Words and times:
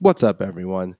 What's 0.00 0.24
up, 0.24 0.42
everyone? 0.42 0.96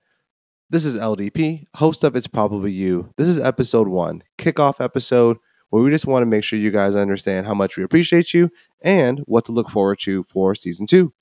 This 0.71 0.85
is 0.85 0.97
LDP, 0.97 1.65
host 1.75 2.05
of 2.05 2.15
It's 2.15 2.29
Probably 2.29 2.71
You. 2.73 3.13
This 3.17 3.29
is 3.29 3.41
episode 3.41 3.89
one, 3.89 4.23
kickoff 4.39 4.81
episode, 4.81 5.39
where 5.71 5.83
we 5.83 5.91
just 5.91 6.07
want 6.07 6.23
to 6.23 6.27
make 6.27 6.45
sure 6.45 6.59
you 6.59 6.71
guys 6.71 6.95
understand 6.95 7.47
how 7.47 7.55
much 7.55 7.77
we 7.77 7.83
appreciate 7.83 8.33
you 8.33 8.51
and 8.83 9.19
what 9.27 9.45
to 9.47 9.53
look 9.53 9.69
forward 9.69 9.99
to 10.03 10.23
for 10.23 10.55
season 10.55 10.87
two. 10.87 11.13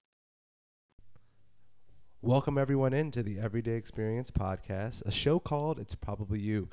Welcome, 2.21 2.59
everyone, 2.59 2.93
into 2.93 3.23
the 3.23 3.41
Everyday 3.41 3.73
Experience 3.77 4.31
podcast, 4.31 5.05
a 5.07 5.11
show 5.11 5.41
called 5.41 5.81
It's 5.81 5.95
Probably 5.95 6.41
You. 6.41 6.69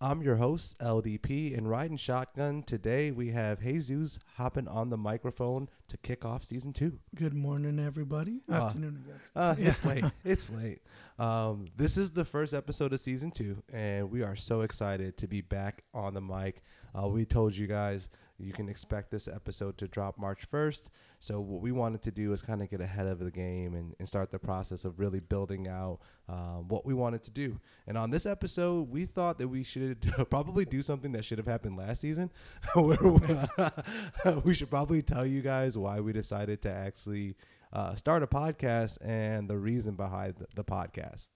I'm 0.00 0.22
your 0.22 0.36
host, 0.36 0.78
LDP, 0.78 1.58
and 1.58 1.68
riding 1.68 1.96
shotgun 1.96 2.62
today 2.62 3.10
we 3.10 3.30
have 3.30 3.60
Jesus 3.60 4.20
hopping 4.36 4.68
on 4.68 4.90
the 4.90 4.96
microphone 4.96 5.68
to 5.88 5.96
kick 5.96 6.24
off 6.24 6.44
season 6.44 6.72
two. 6.72 7.00
Good 7.16 7.34
morning, 7.34 7.80
everybody. 7.80 8.42
Uh, 8.48 8.54
Afternoon. 8.66 9.04
Uh, 9.34 9.56
it's 9.58 9.84
late. 9.84 10.04
It's 10.24 10.50
late. 10.50 10.82
Um, 11.18 11.66
this 11.76 11.96
is 11.96 12.12
the 12.12 12.24
first 12.24 12.54
episode 12.54 12.92
of 12.92 13.00
season 13.00 13.32
two, 13.32 13.60
and 13.72 14.08
we 14.08 14.22
are 14.22 14.36
so 14.36 14.60
excited 14.60 15.16
to 15.16 15.26
be 15.26 15.40
back 15.40 15.82
on 15.92 16.14
the 16.14 16.20
mic. 16.20 16.62
Uh, 16.96 17.08
we 17.08 17.24
told 17.24 17.56
you 17.56 17.66
guys 17.66 18.08
you 18.38 18.52
can 18.52 18.68
expect 18.68 19.10
this 19.10 19.26
episode 19.26 19.76
to 19.78 19.88
drop 19.88 20.18
March 20.18 20.48
1st. 20.50 20.82
So, 21.18 21.40
what 21.40 21.60
we 21.60 21.72
wanted 21.72 22.02
to 22.02 22.10
do 22.10 22.32
is 22.32 22.40
kind 22.42 22.62
of 22.62 22.70
get 22.70 22.80
ahead 22.80 23.06
of 23.06 23.18
the 23.18 23.30
game 23.30 23.74
and, 23.74 23.94
and 23.98 24.08
start 24.08 24.30
the 24.30 24.38
process 24.38 24.84
of 24.84 25.00
really 25.00 25.20
building 25.20 25.66
out 25.66 25.98
um, 26.28 26.68
what 26.68 26.86
we 26.86 26.94
wanted 26.94 27.24
to 27.24 27.30
do. 27.30 27.58
And 27.86 27.98
on 27.98 28.10
this 28.10 28.26
episode, 28.26 28.90
we 28.90 29.06
thought 29.06 29.38
that 29.38 29.48
we 29.48 29.64
should 29.64 30.12
probably 30.30 30.64
do 30.64 30.82
something 30.82 31.12
that 31.12 31.24
should 31.24 31.38
have 31.38 31.46
happened 31.46 31.76
last 31.76 32.00
season. 32.00 32.30
we 34.44 34.54
should 34.54 34.70
probably 34.70 35.02
tell 35.02 35.26
you 35.26 35.42
guys 35.42 35.76
why 35.76 36.00
we 36.00 36.12
decided 36.12 36.62
to 36.62 36.70
actually 36.70 37.34
uh, 37.72 37.94
start 37.94 38.22
a 38.22 38.26
podcast 38.26 38.98
and 39.04 39.48
the 39.48 39.58
reason 39.58 39.94
behind 39.94 40.34
the 40.54 40.64
podcast. 40.64 41.28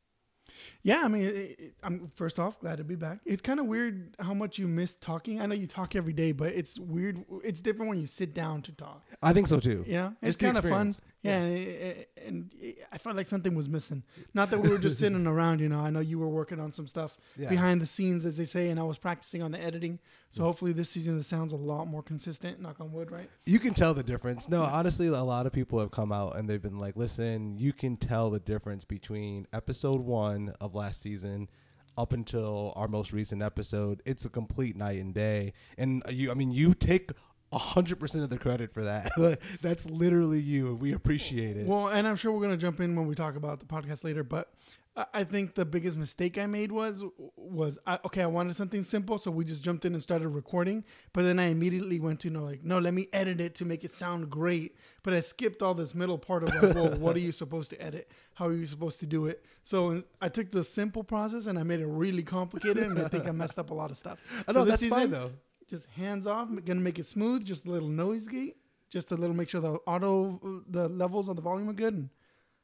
Yeah, 0.83 1.03
I 1.05 1.09
mean, 1.09 1.23
it, 1.25 1.35
it, 1.35 1.75
I'm 1.83 2.11
first 2.15 2.39
off 2.39 2.59
glad 2.61 2.79
to 2.79 2.85
be 2.85 2.95
back. 2.95 3.19
It's 3.25 3.43
kind 3.43 3.61
of 3.61 3.67
weird 3.67 4.15
how 4.19 4.35
much 4.35 4.59
you 4.59 4.67
miss 4.67 4.95
talking. 4.95 5.41
I 5.41 5.47
know 5.47 5.55
you 5.55 5.67
talk 5.67 5.95
every 5.95 6.13
day, 6.13 6.33
but 6.33 6.53
it's 6.53 6.79
weird. 6.79 7.25
It's 7.45 7.61
different 7.61 7.89
when 7.89 8.01
you 8.01 8.07
sit 8.07 8.35
down 8.35 8.63
to 8.63 8.73
talk. 8.73 9.03
I 9.23 9.33
think 9.33 9.49
so 9.49 9.61
too. 9.61 9.85
Yeah, 9.87 10.09
know, 10.09 10.17
it's 10.23 10.37
kind 10.37 10.57
of 10.57 10.65
fun. 10.65 10.95
Experience. 11.25 11.77
Yeah, 11.81 11.87
and, 11.87 11.99
eh, 11.99 12.27
and 12.27 12.55
eh, 12.63 12.73
I 12.93 12.99
felt 12.99 13.17
like 13.17 13.27
something 13.27 13.55
was 13.55 13.69
missing. 13.69 14.03
Not 14.35 14.51
that 14.51 14.59
we 14.59 14.69
were 14.69 14.79
just 14.79 14.99
sitting 15.01 15.27
around. 15.27 15.61
You 15.61 15.69
know, 15.69 15.81
I 15.81 15.91
know 15.91 16.01
you 16.01 16.19
were 16.19 16.29
working 16.29 16.61
on 16.61 16.73
some 16.73 16.87
stuff 16.87 17.19
Yeah. 17.37 17.49
behind 17.49 17.81
the 17.81 17.87
scenes, 17.87 18.25
as 18.25 18.37
they 18.37 18.45
say, 18.45 18.71
and 18.71 18.79
I 18.79 18.83
was 18.83 18.99
practicing 18.99 19.43
on 19.43 19.53
the 19.53 19.61
editing. 19.61 19.99
So 20.31 20.43
mm. 20.43 20.45
hopefully 20.45 20.73
this 20.73 20.91
season 20.91 21.17
the 21.17 21.25
sound's 21.25 21.53
a 21.53 21.57
lot 21.57 21.87
more 21.87 22.03
consistent. 22.03 22.61
Knock 22.61 22.81
on 22.81 22.93
wood, 22.93 23.11
right? 23.11 23.31
You 23.47 23.59
can 23.59 23.75
tell 23.75 23.95
the 23.95 24.03
difference. 24.03 24.49
No, 24.49 24.63
honestly, 24.63 25.07
a 25.07 25.23
lot 25.23 25.47
of 25.47 25.53
people 25.53 25.79
have 25.81 25.91
come 25.91 26.13
out 26.13 26.37
and 26.37 26.49
they've 26.49 26.63
been 26.63 26.79
like, 26.79 26.97
listen, 26.97 27.57
you 27.57 27.73
can 27.73 27.97
tell 27.97 28.31
the 28.31 28.41
difference 28.41 28.85
between 28.85 29.47
episode 29.53 30.01
one 30.01 30.55
of 30.61 30.75
last 30.75 31.03
season 31.03 31.49
up 31.97 32.13
until 32.13 32.73
our 32.77 32.89
most 32.89 33.13
recent 33.13 33.43
episode. 33.43 34.03
It's 34.05 34.25
a 34.25 34.31
complete 34.31 34.77
night 34.77 34.99
and 34.99 35.15
day. 35.15 35.53
And 35.77 36.03
you, 36.11 36.31
I 36.31 36.35
mean, 36.35 36.51
you 36.51 36.75
take 36.75 37.11
hundred 37.59 37.99
percent 38.01 38.25
of 38.25 38.31
the 38.31 38.39
credit 38.39 38.73
for 38.73 38.85
that. 38.85 39.11
That's 39.63 39.89
literally 39.89 40.41
you. 40.41 40.75
We 40.75 40.93
appreciate 40.93 41.57
it. 41.57 41.67
Well, 41.67 41.89
and 41.89 42.07
I'm 42.07 42.17
sure 42.17 42.33
we're 42.33 42.43
gonna 42.43 42.57
jump 42.57 42.81
in 42.81 42.97
when 42.97 43.07
we 43.07 43.15
talk 43.15 43.37
about 43.37 43.61
the 43.61 43.67
podcast 43.67 44.05
later. 44.05 44.25
But 44.25 44.53
I- 44.97 45.25
think 45.25 45.55
the 45.55 45.65
biggest 45.65 45.97
mistake 45.97 46.37
I 46.37 46.47
made 46.47 46.71
was 46.71 47.03
was 47.37 47.79
I, 47.87 47.99
okay. 48.05 48.23
I 48.23 48.27
wanted 48.27 48.57
something 48.57 48.83
simple, 48.83 49.17
so 49.17 49.31
we 49.31 49.45
just 49.45 49.65
jumped 49.65 49.85
in 49.85 49.95
and 49.95 50.03
started 50.03 50.29
recording. 50.29 50.85
But 51.13 51.23
then 51.23 51.39
I 51.39 51.45
immediately 51.45 51.99
went 52.01 52.21
to 52.21 52.29
you 52.29 52.35
know 52.35 52.43
like 52.45 52.63
no, 52.65 52.79
let 52.79 52.93
me 52.93 53.07
edit 53.13 53.41
it 53.41 53.55
to 53.57 53.65
make 53.65 53.85
it 53.85 53.93
sound 53.95 54.29
great. 54.31 54.77
But 55.03 55.15
I 55.15 55.21
skipped 55.21 55.63
all 55.63 55.75
this 55.75 55.95
middle 55.95 56.19
part 56.19 56.43
of 56.43 56.55
like, 56.63 56.75
well, 56.75 56.99
what 56.99 57.17
are 57.17 57.21
you 57.21 57.33
supposed 57.33 57.71
to 57.71 57.81
edit? 57.83 58.11
How 58.35 58.49
are 58.49 58.53
you 58.53 58.67
supposed 58.67 59.01
to 59.01 59.07
do 59.07 59.27
it? 59.27 59.45
So 59.65 60.03
I 60.21 60.29
took 60.29 60.51
the 60.51 60.65
simple 60.65 61.05
process 61.05 61.47
and 61.47 61.59
I 61.59 61.63
made 61.63 61.81
it 61.81 61.87
really 61.87 62.23
complicated, 62.23 62.85
and 62.85 63.01
I 63.01 63.09
think 63.09 63.27
I 63.27 63.31
messed 63.33 63.59
up 63.59 63.71
a 63.71 63.75
lot 63.75 63.91
of 63.91 63.97
stuff. 63.97 64.21
I 64.49 64.53
know 64.53 64.65
So 64.65 64.71
that's 64.71 64.87
fine 64.87 65.11
though. 65.11 65.31
Just 65.69 65.87
hands 65.87 66.27
off. 66.27 66.49
Gonna 66.65 66.81
make 66.81 66.99
it 66.99 67.07
smooth. 67.07 67.45
Just 67.45 67.67
a 67.67 67.71
little 67.71 67.89
noise 67.89 68.27
gate. 68.29 68.57
Just 68.91 69.11
a 69.13 69.17
little 69.17 69.35
make 69.35 69.49
sure 69.49 69.61
the 69.61 69.75
auto 69.87 70.41
uh, 70.45 70.61
the 70.69 70.89
levels 70.89 71.29
on 71.29 71.37
the 71.37 71.43
volume 71.43 71.69
are 71.71 71.73
good, 71.75 71.95
and 71.95 72.11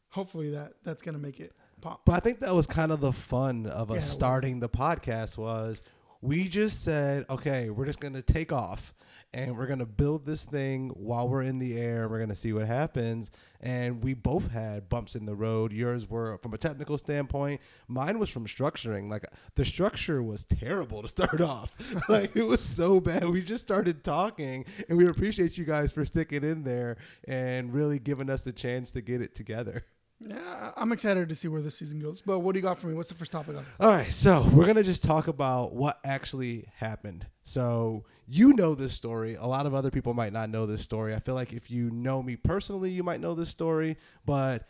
hopefully 0.08 0.50
that 0.50 0.74
that's 0.84 1.02
gonna 1.02 1.18
make 1.18 1.40
it 1.40 1.52
pop. 1.80 2.02
But 2.04 2.12
I 2.12 2.20
think 2.20 2.40
that 2.40 2.54
was 2.54 2.66
kind 2.66 2.92
of 2.92 3.00
the 3.00 3.12
fun 3.12 3.66
of 3.66 3.90
Yeah, 3.90 3.96
us 3.96 4.04
was. 4.04 4.12
starting 4.12 4.60
the 4.60 4.68
podcast 4.68 5.38
was 5.38 5.82
we 6.20 6.48
just 6.48 6.82
said, 6.84 7.24
okay, 7.30 7.70
we're 7.70 7.86
just 7.86 8.00
gonna 8.00 8.22
take 8.22 8.52
off 8.52 8.92
and 9.34 9.56
we're 9.56 9.66
gonna 9.66 9.86
build 9.86 10.24
this 10.24 10.44
thing 10.44 10.88
while 10.90 11.28
we're 11.28 11.42
in 11.42 11.58
the 11.58 11.78
air. 11.78 12.08
We're 12.08 12.20
gonna 12.20 12.34
see 12.34 12.52
what 12.52 12.66
happens. 12.66 13.30
And 13.60 14.02
we 14.02 14.14
both 14.14 14.50
had 14.50 14.88
bumps 14.88 15.14
in 15.14 15.26
the 15.26 15.34
road. 15.34 15.72
Yours 15.72 16.08
were 16.08 16.38
from 16.38 16.54
a 16.54 16.58
technical 16.58 16.96
standpoint. 16.96 17.60
Mine 17.88 18.18
was 18.18 18.30
from 18.30 18.46
structuring. 18.46 19.10
Like 19.10 19.24
the 19.56 19.64
structure 19.64 20.22
was 20.22 20.44
terrible 20.44 21.02
to 21.02 21.08
start 21.08 21.40
off. 21.42 21.74
like 22.08 22.36
it 22.36 22.44
was 22.44 22.60
so 22.64 23.00
bad. 23.00 23.28
We 23.28 23.42
just 23.42 23.62
started 23.62 24.02
talking, 24.02 24.64
and 24.88 24.96
we 24.96 25.06
appreciate 25.06 25.58
you 25.58 25.64
guys 25.64 25.92
for 25.92 26.04
sticking 26.04 26.44
in 26.44 26.64
there 26.64 26.96
and 27.26 27.74
really 27.74 27.98
giving 27.98 28.30
us 28.30 28.42
the 28.42 28.52
chance 28.52 28.90
to 28.92 29.00
get 29.00 29.20
it 29.20 29.34
together. 29.34 29.84
Yeah, 30.20 30.72
I'm 30.76 30.90
excited 30.90 31.28
to 31.28 31.34
see 31.34 31.46
where 31.46 31.62
this 31.62 31.76
season 31.76 32.00
goes. 32.00 32.20
But 32.20 32.40
what 32.40 32.52
do 32.52 32.58
you 32.58 32.62
got 32.62 32.78
for 32.78 32.88
me? 32.88 32.94
What's 32.94 33.08
the 33.08 33.14
first 33.14 33.30
topic? 33.30 33.56
All 33.78 33.92
right, 33.92 34.06
so 34.06 34.48
we're 34.52 34.66
gonna 34.66 34.82
just 34.82 35.02
talk 35.02 35.28
about 35.28 35.74
what 35.74 36.00
actually 36.04 36.66
happened. 36.76 37.26
So 37.44 38.04
you 38.26 38.52
know 38.52 38.74
this 38.74 38.92
story. 38.92 39.36
A 39.36 39.46
lot 39.46 39.64
of 39.64 39.74
other 39.74 39.90
people 39.90 40.14
might 40.14 40.32
not 40.32 40.50
know 40.50 40.66
this 40.66 40.82
story. 40.82 41.14
I 41.14 41.20
feel 41.20 41.36
like 41.36 41.52
if 41.52 41.70
you 41.70 41.90
know 41.90 42.22
me 42.22 42.34
personally, 42.34 42.90
you 42.90 43.04
might 43.04 43.20
know 43.20 43.34
this 43.34 43.48
story. 43.48 43.96
But 44.26 44.68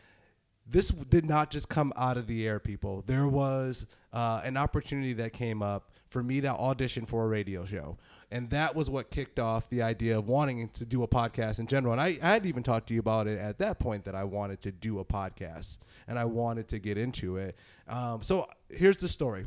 this 0.67 0.91
did 0.91 1.25
not 1.25 1.51
just 1.51 1.69
come 1.71 1.93
out 1.97 2.19
of 2.19 2.27
the 2.27 2.47
air, 2.47 2.59
people. 2.59 3.03
There 3.07 3.27
was 3.27 3.87
uh, 4.13 4.43
an 4.45 4.59
opportunity 4.59 5.15
that 5.15 5.33
came 5.33 5.63
up 5.63 5.93
for 6.09 6.23
me 6.23 6.43
to 6.43 6.49
audition 6.49 7.07
for 7.07 7.25
a 7.25 7.29
radio 7.29 7.65
show. 7.65 7.97
And 8.31 8.51
that 8.51 8.75
was 8.75 8.91
what 8.91 9.11
kicked 9.11 9.39
off 9.39 9.71
the 9.71 9.83
idea 9.83 10.19
of 10.19 10.29
wanting 10.29 10.69
to 10.71 10.85
do 10.85 11.03
a 11.03 11.09
podcast 11.09 11.59
in 11.59 11.67
general. 11.67 11.93
And 11.93 12.01
I, 12.01 12.19
I 12.23 12.35
had 12.35 12.47
even 12.47 12.63
talked 12.63 12.89
to 12.89 12.95
you 12.95 13.01
about 13.01 13.27
it 13.27 13.39
at 13.39 13.59
that 13.59 13.79
point 13.79 14.05
that 14.05 14.15
I 14.15 14.25
wanted 14.25 14.61
to 14.63 14.73
do 14.73 14.99
a 14.99 15.05
podcast 15.05 15.79
and 16.07 16.19
I 16.19 16.27
wanted 16.27 16.69
to 16.69 16.79
get 16.79 16.99
into 16.99 17.39
it. 17.39 17.57
Um, 17.89 18.23
so 18.23 18.47
here's 18.69 18.99
the 18.99 19.09
story. 19.09 19.47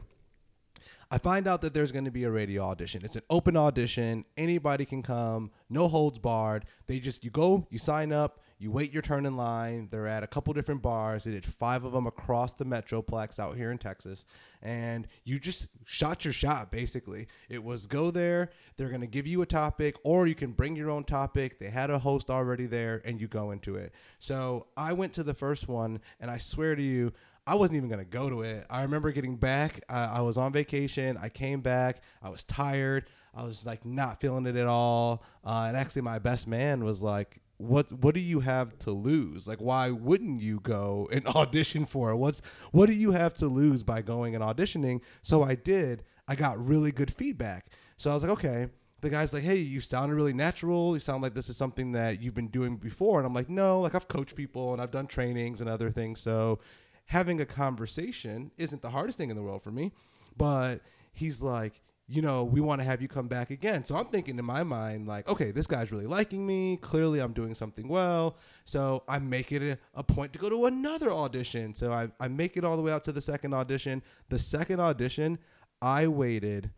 I 1.12 1.18
find 1.18 1.46
out 1.46 1.62
that 1.62 1.74
there's 1.74 1.92
going 1.92 2.06
to 2.06 2.12
be 2.12 2.24
a 2.24 2.32
radio 2.32 2.64
audition. 2.64 3.02
It's 3.04 3.18
an 3.18 3.24
open 3.30 3.58
audition. 3.58 4.24
Anybody 4.38 4.86
can 4.86 5.04
come, 5.04 5.52
no 5.70 5.90
holds 5.90 6.18
barred. 6.18 6.66
They 6.88 7.00
just, 7.00 7.24
you 7.24 7.30
go, 7.30 7.68
you 7.70 7.78
sign 7.78 8.14
up, 8.14 8.40
you 8.62 8.70
wait 8.70 8.94
your 8.94 9.02
turn 9.02 9.26
in 9.26 9.36
line. 9.36 9.88
They're 9.90 10.08
at 10.08 10.22
a 10.22 10.28
couple 10.28 10.54
different 10.54 10.84
bars. 10.84 11.24
They 11.24 11.32
did 11.32 11.46
five 11.46 11.84
of 11.84 11.94
them 11.94 12.06
across 12.06 12.54
the 12.54 12.64
Metroplex 12.64 13.40
out 13.40 13.58
here 13.58 13.72
in 13.72 13.80
Texas. 13.80 14.24
And 14.62 15.08
you 15.24 15.40
just 15.40 15.68
shot 15.84 16.24
your 16.24 16.34
shot, 16.34 16.72
basically. 16.72 17.28
It 17.50 17.64
was 17.64 17.88
go 17.88 18.12
there, 18.12 18.52
they're 18.78 18.90
going 18.90 19.02
to 19.02 19.08
give 19.08 19.26
you 19.26 19.42
a 19.42 19.48
topic, 19.48 19.96
or 20.04 20.28
you 20.28 20.36
can 20.36 20.52
bring 20.52 20.76
your 20.76 20.92
own 20.92 21.06
topic. 21.06 21.58
They 21.58 21.72
had 21.72 21.90
a 21.90 21.98
host 21.98 22.30
already 22.30 22.68
there, 22.68 23.02
and 23.04 23.20
you 23.20 23.28
go 23.28 23.50
into 23.50 23.76
it. 23.78 23.96
So 24.20 24.68
I 24.78 24.94
went 24.94 25.14
to 25.14 25.24
the 25.24 25.34
first 25.34 25.68
one, 25.68 26.00
and 26.20 26.30
I 26.30 26.38
swear 26.38 26.76
to 26.76 26.84
you, 26.84 27.14
I 27.48 27.56
wasn't 27.56 27.78
even 27.78 27.90
gonna 27.90 28.06
go 28.06 28.30
to 28.30 28.44
it. 28.44 28.68
I 28.70 28.84
remember 28.84 29.12
getting 29.12 29.38
back. 29.38 29.82
I, 29.90 30.04
I 30.04 30.22
was 30.22 30.38
on 30.38 30.54
vacation. 30.54 31.18
I 31.20 31.30
came 31.30 31.62
back. 31.62 32.04
I 32.22 32.30
was 32.30 32.44
tired. 32.44 33.06
I 33.34 33.44
was 33.44 33.66
like 33.66 33.84
not 33.84 34.22
feeling 34.22 34.46
it 34.46 34.56
at 34.56 34.68
all. 34.68 35.24
Uh, 35.44 35.66
and 35.68 35.76
actually, 35.76 36.04
my 36.04 36.20
best 36.20 36.48
man 36.48 36.84
was 36.84 37.02
like, 37.02 37.42
"What 37.62 37.92
What 37.92 38.16
do 38.16 38.22
you 38.22 38.42
have 38.42 38.78
to 38.80 38.92
lose? 38.92 39.48
Like, 39.48 39.60
why 39.60 39.90
wouldn't 39.90 40.42
you 40.42 40.60
go 40.60 41.08
and 41.12 41.26
audition 41.36 41.86
for 41.86 42.12
it? 42.12 42.18
What's 42.18 42.42
What 42.72 42.88
do 42.88 42.94
you 42.94 43.12
have 43.12 43.34
to 43.36 43.48
lose 43.48 43.84
by 43.84 44.02
going 44.02 44.36
and 44.36 44.44
auditioning?" 44.44 45.02
So 45.22 45.44
I 45.44 45.56
did. 45.56 46.04
I 46.28 46.36
got 46.36 46.66
really 46.66 46.92
good 46.92 47.14
feedback. 47.14 47.68
So 47.98 48.10
I 48.10 48.14
was 48.14 48.24
like, 48.24 48.32
okay. 48.32 48.68
The 49.02 49.10
guy's 49.10 49.34
like, 49.34 49.44
hey, 49.44 49.58
you 49.58 49.82
sounded 49.82 50.16
really 50.16 50.32
natural. 50.32 50.96
You 50.96 51.00
sound 51.00 51.24
like 51.24 51.34
this 51.34 51.50
is 51.50 51.58
something 51.58 51.92
that 51.92 52.22
you've 52.22 52.36
been 52.36 52.48
doing 52.48 52.78
before. 52.78 53.20
And 53.20 53.26
I'm 53.26 53.34
like, 53.34 53.50
no, 53.50 53.82
like 53.82 53.96
I've 53.96 54.08
coached 54.08 54.36
people 54.36 54.74
and 54.74 54.82
I've 54.82 54.92
done 54.92 55.08
trainings 55.08 55.60
and 55.60 55.70
other 55.70 55.90
things. 55.90 56.20
So 56.22 56.60
having 57.06 57.42
a 57.42 57.46
conversation 57.46 58.52
isn't 58.58 58.82
the 58.82 58.92
hardest 58.92 59.18
thing 59.18 59.30
in 59.30 59.36
the 59.36 59.42
world 59.42 59.64
for 59.64 59.72
me. 59.72 59.92
But 60.38 60.82
he's 61.14 61.42
like, 61.42 61.82
you 62.12 62.22
know, 62.22 62.44
we 62.44 62.60
want 62.60 62.82
to 62.82 62.84
have 62.84 63.02
you 63.02 63.08
come 63.08 63.30
back 63.30 63.52
again. 63.52 63.86
So 63.86 63.96
I'm 63.96 64.08
thinking 64.08 64.38
in 64.38 64.44
my 64.44 64.64
mind, 64.64 65.08
like, 65.08 65.30
okay, 65.30 65.52
this 65.52 65.66
guy's 65.66 65.94
really 65.94 66.08
liking 66.08 66.46
me. 66.46 66.76
Clearly, 66.82 67.22
I'm 67.22 67.32
doing 67.32 67.56
something 67.56 67.88
well. 67.88 68.36
So 68.66 69.04
I 69.08 69.18
make 69.20 69.54
it 69.54 69.62
a, 69.62 69.78
a 69.98 70.04
point 70.04 70.34
to 70.34 70.40
go 70.40 70.50
to 70.50 70.66
another 70.66 71.10
audition. 71.10 71.74
So 71.74 71.94
I, 71.94 72.10
I 72.20 72.28
make 72.28 72.58
it 72.58 72.66
all 72.66 72.76
the 72.76 72.84
way 72.84 72.92
out 72.92 73.06
to 73.06 73.14
the 73.14 73.22
second 73.22 73.54
audition. 73.54 74.04
The 74.28 74.40
second 74.40 74.82
audition, 74.82 75.40
I 75.82 76.08
waited, 76.08 76.72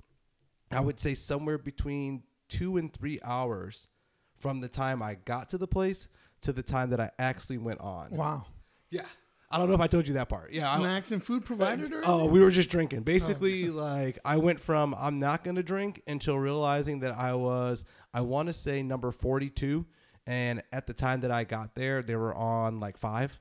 I 0.70 0.82
would 0.82 1.00
say 1.00 1.16
somewhere 1.16 1.58
between 1.58 2.22
two 2.48 2.78
and 2.78 2.94
three 2.94 3.20
hours 3.24 3.88
from 4.38 4.62
the 4.62 4.70
time 4.70 5.02
I 5.02 5.16
got 5.16 5.50
to 5.50 5.58
the 5.58 5.68
place 5.68 6.08
to 6.42 6.54
the 6.54 6.62
time 6.62 6.92
that 6.92 7.00
I 7.00 7.10
actually 7.18 7.58
went 7.58 7.80
on. 7.80 8.12
Wow. 8.12 8.46
Yeah. 8.92 9.06
I 9.54 9.58
don't 9.60 9.68
know 9.70 9.76
if 9.76 9.82
I 9.82 9.88
told 9.88 10.08
you 10.08 10.16
that 10.16 10.30
part. 10.30 10.52
Yeah. 10.52 10.72
I- 10.72 10.80
Snacks 10.80 11.12
and 11.12 11.24
food 11.24 11.46
provided? 11.46 11.94
Or 11.94 12.00
uh, 12.00 12.08
Oh, 12.08 12.26
we 12.26 12.40
were 12.42 12.50
just 12.52 12.70
drinking. 12.70 13.04
Basically, 13.04 13.70
oh, 13.70 13.74
like 13.74 14.18
I 14.26 14.38
went 14.38 14.60
from 14.60 14.96
I'm 14.98 15.20
not 15.20 15.44
gonna 15.44 15.64
drink 15.64 16.02
until 16.08 16.38
realizing 16.40 17.00
that 17.02 17.16
I 17.16 17.34
was 17.36 17.84
I 18.14 18.22
want 18.22 18.48
to 18.48 18.54
say 18.54 18.82
number 18.84 19.12
42, 19.12 19.86
and 20.26 20.64
at 20.72 20.88
the 20.88 20.94
time 20.94 21.22
that 21.22 21.32
I 21.32 21.44
got 21.44 21.76
there, 21.76 22.02
they 22.02 22.16
were 22.16 22.34
on 22.34 22.80
like 22.80 22.98
five, 22.98 23.40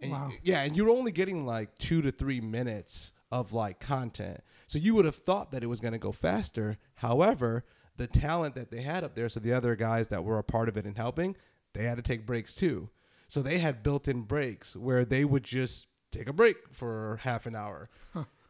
And 0.00 0.12
Wow. 0.12 0.30
Yeah, 0.42 0.62
and 0.62 0.76
you're 0.76 0.90
only 0.90 1.12
getting 1.12 1.44
like 1.46 1.76
two 1.78 2.00
to 2.02 2.10
three 2.10 2.40
minutes 2.40 3.12
of 3.30 3.52
like 3.52 3.80
content. 3.80 4.40
So 4.66 4.78
you 4.78 4.94
would 4.94 5.04
have 5.04 5.14
thought 5.16 5.50
that 5.52 5.62
it 5.62 5.66
was 5.68 5.80
going 5.80 5.92
to 5.92 5.98
go 5.98 6.10
faster. 6.12 6.78
However, 6.96 7.64
the 7.96 8.06
talent 8.06 8.54
that 8.56 8.70
they 8.70 8.82
had 8.82 9.04
up 9.04 9.14
there, 9.14 9.28
so 9.28 9.40
the 9.40 9.52
other 9.52 9.76
guys 9.76 10.08
that 10.08 10.24
were 10.24 10.38
a 10.38 10.42
part 10.42 10.68
of 10.68 10.76
it 10.76 10.84
and 10.86 10.96
helping, 10.96 11.36
they 11.74 11.84
had 11.84 11.96
to 11.96 12.02
take 12.02 12.26
breaks 12.26 12.54
too. 12.54 12.88
So 13.30 13.42
they 13.42 13.58
had 13.58 13.84
built-in 13.84 14.22
breaks 14.22 14.74
where 14.74 15.04
they 15.04 15.24
would 15.24 15.44
just 15.44 15.86
take 16.10 16.28
a 16.28 16.32
break 16.32 16.56
for 16.72 17.20
half 17.22 17.46
an 17.46 17.54
hour. 17.54 17.88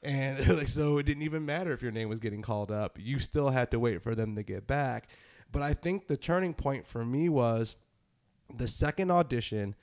And 0.02 0.48
like 0.56 0.68
so 0.68 0.96
it 0.96 1.04
didn't 1.04 1.22
even 1.22 1.44
matter 1.44 1.72
if 1.72 1.82
your 1.82 1.92
name 1.92 2.08
was 2.08 2.18
getting 2.18 2.40
called 2.40 2.72
up. 2.72 2.98
You 2.98 3.18
still 3.18 3.50
had 3.50 3.70
to 3.72 3.78
wait 3.78 4.02
for 4.02 4.14
them 4.14 4.34
to 4.36 4.42
get 4.42 4.66
back. 4.66 5.08
But 5.52 5.60
I 5.60 5.74
think 5.74 6.06
the 6.06 6.16
turning 6.16 6.54
point 6.54 6.86
for 6.86 7.04
me 7.04 7.28
was 7.28 7.76
the 8.56 8.66
second 8.66 9.10
audition, 9.10 9.74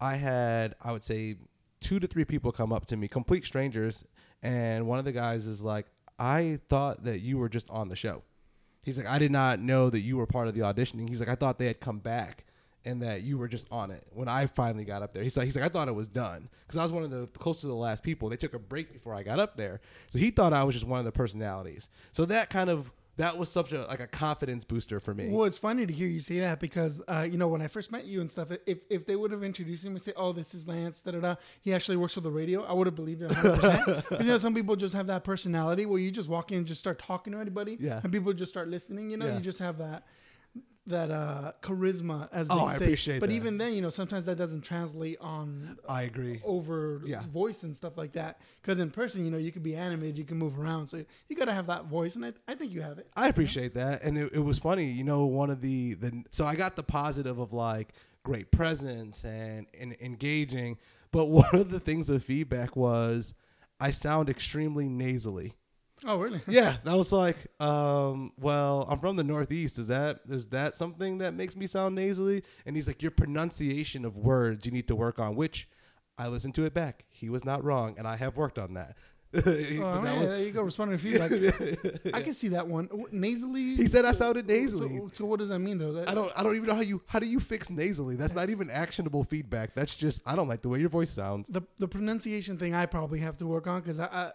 I 0.00 0.16
had 0.16 0.74
I 0.82 0.90
would 0.90 1.04
say 1.04 1.36
two 1.80 2.00
to 2.00 2.08
three 2.08 2.24
people 2.24 2.50
come 2.50 2.72
up 2.72 2.86
to 2.86 2.96
me, 2.96 3.06
complete 3.06 3.44
strangers, 3.44 4.04
and 4.42 4.88
one 4.88 4.98
of 4.98 5.04
the 5.04 5.12
guys 5.12 5.46
is 5.46 5.62
like, 5.62 5.86
"I 6.18 6.58
thought 6.68 7.04
that 7.04 7.20
you 7.20 7.38
were 7.38 7.48
just 7.48 7.70
on 7.70 7.88
the 7.88 7.96
show." 7.96 8.24
He's 8.82 8.98
like, 8.98 9.06
"I 9.06 9.20
did 9.20 9.30
not 9.30 9.60
know 9.60 9.90
that 9.90 10.00
you 10.00 10.16
were 10.16 10.26
part 10.26 10.48
of 10.48 10.54
the 10.54 10.60
auditioning." 10.60 11.08
He's 11.08 11.20
like, 11.20 11.28
"I 11.28 11.36
thought 11.36 11.58
they 11.60 11.68
had 11.68 11.78
come 11.78 12.00
back." 12.00 12.46
And 12.84 13.02
that 13.02 13.22
you 13.22 13.36
were 13.36 13.46
just 13.48 13.66
on 13.70 13.90
it 13.90 14.06
when 14.14 14.26
I 14.26 14.46
finally 14.46 14.84
got 14.86 15.02
up 15.02 15.12
there. 15.12 15.22
He's 15.22 15.36
like, 15.36 15.44
he's 15.44 15.54
like, 15.54 15.64
I 15.66 15.68
thought 15.68 15.88
it 15.88 15.94
was 15.94 16.08
done 16.08 16.48
because 16.66 16.78
I 16.78 16.82
was 16.82 16.92
one 16.92 17.02
of 17.02 17.10
the 17.10 17.26
close 17.38 17.60
to 17.60 17.66
the 17.66 17.74
last 17.74 18.02
people. 18.02 18.30
They 18.30 18.36
took 18.38 18.54
a 18.54 18.58
break 18.58 18.90
before 18.92 19.14
I 19.14 19.22
got 19.22 19.38
up 19.38 19.56
there, 19.58 19.82
so 20.08 20.18
he 20.18 20.30
thought 20.30 20.54
I 20.54 20.64
was 20.64 20.74
just 20.74 20.86
one 20.86 20.98
of 20.98 21.04
the 21.04 21.12
personalities. 21.12 21.90
So 22.12 22.24
that 22.24 22.48
kind 22.48 22.70
of 22.70 22.90
that 23.18 23.36
was 23.36 23.50
such 23.50 23.72
a 23.72 23.82
like 23.86 24.00
a 24.00 24.06
confidence 24.06 24.64
booster 24.64 24.98
for 24.98 25.12
me. 25.12 25.28
Well, 25.28 25.44
it's 25.44 25.58
funny 25.58 25.84
to 25.84 25.92
hear 25.92 26.08
you 26.08 26.20
say 26.20 26.38
that 26.40 26.58
because 26.58 27.02
uh, 27.06 27.28
you 27.30 27.36
know 27.36 27.48
when 27.48 27.60
I 27.60 27.66
first 27.66 27.92
met 27.92 28.06
you 28.06 28.22
and 28.22 28.30
stuff, 28.30 28.48
if 28.64 28.78
if 28.88 29.04
they 29.04 29.14
would 29.14 29.30
have 29.30 29.42
introduced 29.42 29.84
him 29.84 29.92
and 29.92 30.00
say, 30.02 30.14
"Oh, 30.16 30.32
this 30.32 30.54
is 30.54 30.66
Lance," 30.66 31.02
da 31.02 31.10
da 31.10 31.20
da, 31.20 31.34
he 31.60 31.74
actually 31.74 31.98
works 31.98 32.14
for 32.14 32.22
the 32.22 32.30
radio, 32.30 32.62
I 32.64 32.72
would 32.72 32.86
have 32.86 32.96
believed 32.96 33.20
it 33.20 33.28
100. 33.30 33.60
percent 33.60 34.04
You 34.22 34.26
know, 34.28 34.38
some 34.38 34.54
people 34.54 34.74
just 34.74 34.94
have 34.94 35.08
that 35.08 35.22
personality 35.24 35.84
where 35.84 35.98
you 36.00 36.10
just 36.10 36.30
walk 36.30 36.50
in 36.50 36.58
and 36.58 36.66
just 36.66 36.80
start 36.80 36.98
talking 36.98 37.34
to 37.34 37.40
anybody, 37.40 37.76
Yeah. 37.78 38.00
and 38.02 38.10
people 38.10 38.32
just 38.32 38.50
start 38.50 38.68
listening. 38.68 39.10
You 39.10 39.18
know, 39.18 39.26
Yeah. 39.26 39.34
you 39.34 39.40
just 39.40 39.58
have 39.58 39.76
that 39.76 40.04
that 40.90 41.10
uh, 41.10 41.52
charisma, 41.62 42.28
as 42.32 42.46
they 42.48 42.54
Oh, 42.54 42.66
I 42.66 42.76
say. 42.76 42.84
appreciate 42.84 43.20
but 43.20 43.30
that. 43.30 43.34
even 43.34 43.58
then, 43.58 43.72
you 43.72 43.82
know, 43.82 43.90
sometimes 43.90 44.26
that 44.26 44.36
doesn't 44.36 44.60
translate 44.60 45.18
on 45.20 45.78
I 45.88 46.02
agree. 46.02 46.40
over 46.44 47.00
Yeah. 47.06 47.22
voice 47.32 47.62
and 47.62 47.74
stuff 47.76 47.96
like 47.96 48.12
that. 48.12 48.40
Because 48.62 48.78
in 48.78 48.90
person, 48.90 49.24
you 49.24 49.30
know, 49.30 49.38
you 49.38 49.50
could 49.50 49.62
be 49.62 49.74
animated, 49.74 50.18
you 50.18 50.24
can 50.24 50.36
move 50.36 50.58
around, 50.60 50.86
so 50.88 51.04
you 51.28 51.36
got 51.36 51.46
to 51.46 51.54
have 51.54 51.66
that 51.68 51.86
voice, 51.86 52.14
and 52.16 52.24
I, 52.26 52.32
I 52.46 52.54
think 52.54 52.72
you 52.72 52.82
have 52.82 52.98
it. 52.98 53.08
I 53.16 53.28
appreciate 53.28 53.74
that, 53.74 54.02
and 54.02 54.18
it, 54.18 54.32
it 54.34 54.40
was 54.40 54.58
funny. 54.58 54.84
You 54.84 55.04
know, 55.04 55.24
one 55.24 55.50
of 55.50 55.60
the 55.60 55.94
the 55.94 56.22
so 56.30 56.44
I 56.44 56.54
got 56.54 56.76
the 56.76 56.82
positive 56.82 57.38
of 57.38 57.52
like 57.52 57.94
great 58.22 58.50
presence 58.50 59.24
and, 59.24 59.66
and 59.78 59.96
engaging, 60.00 60.76
but 61.10 61.24
one 61.30 61.54
of 61.54 61.70
the 61.70 61.80
things 61.80 62.10
of 62.10 62.22
feedback 62.22 62.76
was 62.76 63.32
I 63.80 63.90
sound 63.92 64.28
extremely 64.28 64.88
nasally. 64.88 65.54
Oh, 66.06 66.16
really? 66.18 66.40
Yeah, 66.48 66.76
that 66.84 66.96
was 66.96 67.12
like, 67.12 67.36
um, 67.60 68.32
well, 68.38 68.86
I'm 68.88 68.98
from 69.00 69.16
the 69.16 69.24
Northeast. 69.24 69.78
Is 69.78 69.88
that 69.88 70.20
is 70.28 70.46
that 70.48 70.74
something 70.74 71.18
that 71.18 71.34
makes 71.34 71.54
me 71.56 71.66
sound 71.66 71.94
nasally? 71.94 72.42
And 72.66 72.74
he's 72.76 72.86
like, 72.86 73.02
your 73.02 73.10
pronunciation 73.10 74.04
of 74.04 74.16
words 74.16 74.64
you 74.66 74.72
need 74.72 74.88
to 74.88 74.96
work 74.96 75.18
on. 75.18 75.36
Which 75.36 75.68
I 76.18 76.28
listened 76.28 76.54
to 76.56 76.64
it 76.64 76.74
back. 76.74 77.04
He 77.08 77.28
was 77.28 77.44
not 77.44 77.62
wrong, 77.64 77.94
and 77.98 78.06
I 78.08 78.16
have 78.16 78.36
worked 78.36 78.58
on 78.58 78.74
that. 78.74 78.96
Oh, 79.32 79.48
yeah, 79.48 79.80
was- 80.18 80.26
there 80.26 80.42
you 80.42 80.50
go. 80.50 80.62
Responding 80.62 80.98
to 80.98 81.04
feedback. 81.04 81.30
I 82.14 82.20
can 82.20 82.34
see 82.34 82.48
that 82.48 82.66
one. 82.66 82.88
Nasally. 83.12 83.76
He 83.76 83.86
said 83.86 84.04
I 84.04 84.10
So- 84.12 84.24
sounded 84.24 84.48
nasally. 84.48 84.96
So, 84.98 85.10
so 85.12 85.24
what 85.24 85.38
does 85.38 85.50
that 85.50 85.60
mean, 85.60 85.78
though? 85.78 85.92
That- 85.92 86.08
I 86.08 86.14
don't 86.14 86.32
I 86.36 86.42
don't 86.42 86.56
even 86.56 86.66
know 86.68 86.74
how 86.74 86.80
you 86.80 87.00
how 87.06 87.20
do 87.20 87.26
you 87.26 87.38
fix 87.38 87.70
nasally? 87.70 88.16
That's 88.16 88.34
not 88.34 88.50
even 88.50 88.70
actionable 88.70 89.22
feedback. 89.22 89.72
That's 89.74 89.94
just 89.94 90.20
I 90.26 90.34
don't 90.34 90.48
like 90.48 90.62
the 90.62 90.68
way 90.68 90.80
your 90.80 90.88
voice 90.88 91.10
sounds. 91.10 91.46
The 91.48 91.62
the 91.78 91.86
pronunciation 91.86 92.58
thing 92.58 92.74
I 92.74 92.86
probably 92.86 93.20
have 93.20 93.36
to 93.36 93.46
work 93.46 93.68
on 93.68 93.80
because 93.82 94.00
I, 94.00 94.06
I 94.06 94.32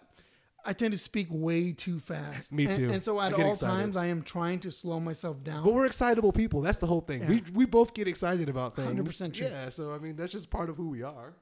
I 0.66 0.72
tend 0.72 0.92
to 0.92 0.98
speak 0.98 1.28
way 1.30 1.72
too 1.72 2.00
fast. 2.00 2.52
Me 2.52 2.66
too. 2.66 2.92
And, 2.92 3.02
so 3.02 3.20
at 3.20 3.32
all 3.32 3.52
excited. 3.52 3.72
times 3.72 3.96
I 3.96 4.06
am 4.06 4.22
trying 4.22 4.58
to 4.60 4.72
slow 4.72 4.98
myself 4.98 5.42
down. 5.44 5.64
But 5.64 5.72
we're 5.72 5.86
excitable 5.86 6.32
people. 6.32 6.60
That's 6.60 6.78
the 6.78 6.88
whole 6.88 7.00
thing. 7.00 7.22
Yeah. 7.22 7.28
We 7.28 7.42
we 7.54 7.66
both 7.66 7.94
get 7.94 8.08
excited 8.08 8.48
about 8.48 8.74
things. 8.74 9.00
100% 9.00 9.32
true. 9.32 9.46
Yeah, 9.46 9.68
so 9.68 9.94
I 9.94 9.98
mean 9.98 10.16
that's 10.16 10.32
just 10.32 10.50
part 10.50 10.68
of 10.68 10.76
who 10.76 10.88
we 10.88 11.02
are. 11.02 11.34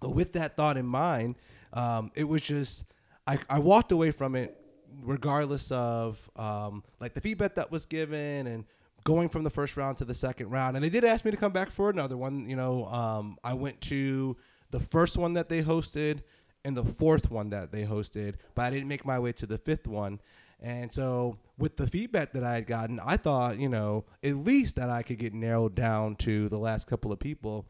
But 0.00 0.10
with 0.10 0.34
that 0.34 0.56
thought 0.56 0.76
in 0.76 0.86
mind, 0.86 1.36
um, 1.72 2.10
it 2.14 2.24
was 2.24 2.42
just 2.42 2.84
I, 3.26 3.38
I 3.48 3.60
walked 3.60 3.92
away 3.92 4.10
from 4.10 4.36
it 4.36 4.56
regardless 5.00 5.72
of 5.72 6.30
um, 6.36 6.84
like 7.00 7.14
the 7.14 7.20
feedback 7.20 7.54
that 7.54 7.70
was 7.70 7.86
given 7.86 8.46
and 8.46 8.64
going 9.04 9.28
from 9.28 9.42
the 9.42 9.50
first 9.50 9.76
round 9.76 9.96
to 9.98 10.04
the 10.04 10.14
second 10.14 10.50
round. 10.50 10.76
And 10.76 10.84
they 10.84 10.90
did 10.90 11.04
ask 11.04 11.24
me 11.24 11.30
to 11.30 11.36
come 11.36 11.52
back 11.52 11.70
for 11.70 11.88
another 11.88 12.16
one. 12.16 12.48
You 12.48 12.56
know, 12.56 12.86
um, 12.86 13.38
I 13.42 13.54
went 13.54 13.80
to 13.82 14.36
the 14.70 14.80
first 14.80 15.16
one 15.16 15.34
that 15.34 15.48
they 15.48 15.62
hosted 15.62 16.22
and 16.64 16.76
the 16.76 16.84
fourth 16.84 17.30
one 17.30 17.50
that 17.50 17.72
they 17.72 17.84
hosted, 17.84 18.34
but 18.54 18.62
I 18.62 18.70
didn't 18.70 18.88
make 18.88 19.04
my 19.04 19.18
way 19.18 19.32
to 19.32 19.46
the 19.46 19.58
fifth 19.58 19.86
one. 19.86 20.20
And 20.60 20.92
so, 20.92 21.38
with 21.58 21.76
the 21.76 21.88
feedback 21.88 22.32
that 22.32 22.44
I 22.44 22.54
had 22.54 22.66
gotten, 22.68 23.00
I 23.00 23.16
thought, 23.16 23.58
you 23.58 23.68
know, 23.68 24.04
at 24.22 24.36
least 24.36 24.76
that 24.76 24.90
I 24.90 25.02
could 25.02 25.18
get 25.18 25.34
narrowed 25.34 25.74
down 25.74 26.14
to 26.16 26.48
the 26.48 26.58
last 26.58 26.86
couple 26.86 27.10
of 27.10 27.18
people. 27.18 27.66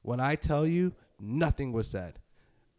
When 0.00 0.18
I 0.18 0.36
tell 0.36 0.66
you, 0.66 0.94
nothing 1.20 1.72
was 1.72 1.88
said. 1.88 2.20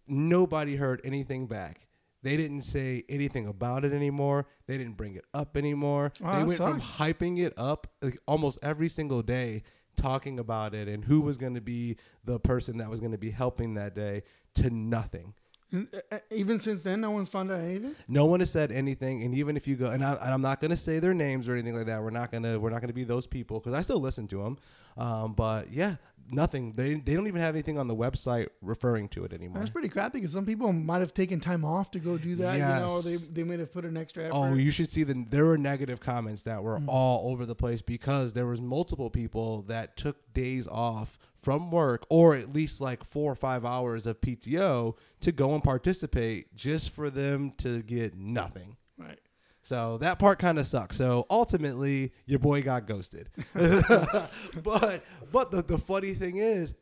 Nobody 0.08 0.76
heard 0.76 1.02
anything 1.04 1.46
back. 1.46 1.88
They 2.24 2.38
didn't 2.38 2.62
say 2.62 3.04
anything 3.10 3.48
about 3.48 3.86
it 3.86 3.94
anymore. 3.94 4.48
They 4.66 4.78
didn't 4.78 4.98
bring 4.98 5.16
it 5.16 5.26
up 5.34 5.56
anymore. 5.56 6.14
Wow, 6.20 6.40
they 6.40 6.44
went 6.46 6.58
from 6.58 6.82
hyping 6.82 7.38
it 7.38 7.54
up 7.58 7.88
like 8.02 8.18
almost 8.26 8.60
every 8.64 8.90
single 8.90 9.22
day, 9.22 9.64
talking 9.96 10.40
about 10.40 10.74
it 10.74 10.88
and 10.88 11.04
who 11.04 11.22
was 11.22 11.38
going 11.38 11.56
to 11.56 11.62
be 11.62 11.98
the 12.26 12.40
person 12.40 12.78
that 12.78 12.90
was 12.90 13.00
going 13.00 13.12
to 13.12 13.18
be 13.18 13.32
helping 13.32 13.76
that 13.76 13.96
day 13.96 14.24
to 14.56 14.70
nothing. 14.70 15.34
Uh, 15.74 15.82
uh, 16.12 16.18
even 16.32 16.60
since 16.60 16.82
then, 16.82 17.02
no 17.02 17.12
one's 17.12 17.30
found 17.30 17.52
out 17.52 17.60
anything. 17.60 17.96
No 18.08 18.26
one 18.26 18.40
has 18.42 18.52
said 18.52 18.72
anything, 18.72 19.24
and 19.24 19.34
even 19.36 19.58
if 19.58 19.68
you 19.68 19.76
go, 19.76 19.92
and, 19.92 20.04
I, 20.04 20.14
and 20.14 20.34
I'm 20.34 20.42
not 20.42 20.60
going 20.62 20.72
to 20.72 20.78
say 20.78 21.00
their 21.00 21.14
names 21.14 21.48
or 21.48 21.54
anything 21.54 21.76
like 21.76 21.88
that. 21.88 22.02
We're 22.02 22.10
not 22.12 22.32
gonna 22.32 22.60
we're 22.60 22.70
not 22.70 22.82
gonna 22.82 22.94
be 22.94 23.04
those 23.04 23.28
people 23.28 23.60
because 23.60 23.74
I 23.74 23.82
still 23.82 24.00
listen 24.00 24.28
to 24.30 24.44
them. 24.44 24.58
Um, 24.98 25.34
but 25.34 25.74
yeah, 25.74 25.96
nothing. 26.32 26.74
They 26.74 26.96
they 26.96 27.16
don't 27.16 27.28
even 27.28 27.42
have 27.42 27.56
anything 27.56 27.80
on 27.80 27.88
the 27.88 27.96
website 27.96 28.50
referring 28.62 29.10
to 29.10 29.24
it 29.26 29.34
anymore. 29.34 29.58
That's 29.60 29.72
pretty 29.72 29.90
crappy 29.90 30.20
because 30.20 30.32
some 30.32 30.46
people 30.46 30.72
might 30.72 31.02
have 31.02 31.14
taken 31.14 31.40
time 31.40 31.66
off 31.66 31.90
to 31.92 32.00
go 32.00 32.18
do 32.20 32.36
that. 32.36 32.54
You 32.54 32.60
know, 32.60 33.02
Yes. 33.04 33.04
they 33.04 33.16
they 33.16 33.44
might 33.44 33.60
have 33.60 33.72
put 33.72 33.86
an 33.86 33.98
extra 33.98 34.26
effort. 34.26 34.36
Oh, 34.36 34.54
you 34.54 34.70
should 34.70 34.92
see 34.92 35.02
the 35.04 35.26
there 35.30 35.46
were 35.46 35.58
negative 35.58 36.00
comments 36.00 36.44
that 36.44 36.62
were 36.62 36.80
all 36.88 37.32
over 37.32 37.46
the 37.48 37.56
place 37.56 37.82
because 37.82 38.34
there 38.34 38.46
was 38.46 38.62
multiple 38.62 39.10
people 39.10 39.64
that 39.64 39.98
took 39.98 40.32
days 40.36 40.68
off 40.68 41.18
from 41.44 41.70
work 41.70 42.06
or 42.10 42.36
at 42.36 42.54
least 42.54 42.82
like 42.82 43.04
4 43.04 43.34
or 43.34 43.36
5 43.36 43.66
hours 43.66 44.06
of 44.06 44.22
PTO 44.22 44.96
to 45.22 45.32
go 45.32 45.54
and 45.54 45.64
participate 45.64 46.56
just 46.56 46.90
for 46.90 47.10
them 47.10 47.52
to 47.58 47.84
get 47.84 48.16
nothing. 48.16 48.78
right. 48.98 49.20
So 49.64 49.98
that 50.00 50.20
part 50.20 50.40
kind 50.40 50.60
of 50.60 50.68
sucks. 50.68 50.98
So 50.98 51.26
ultimately, 51.30 52.12
your 52.26 52.40
boy 52.40 52.62
got 52.64 52.86
ghosted. 52.86 53.30
but 53.54 55.04
but 55.32 55.52
the, 55.52 55.64
the 55.66 55.78
funny 55.78 56.14
thing 56.14 56.38
is, 56.38 56.74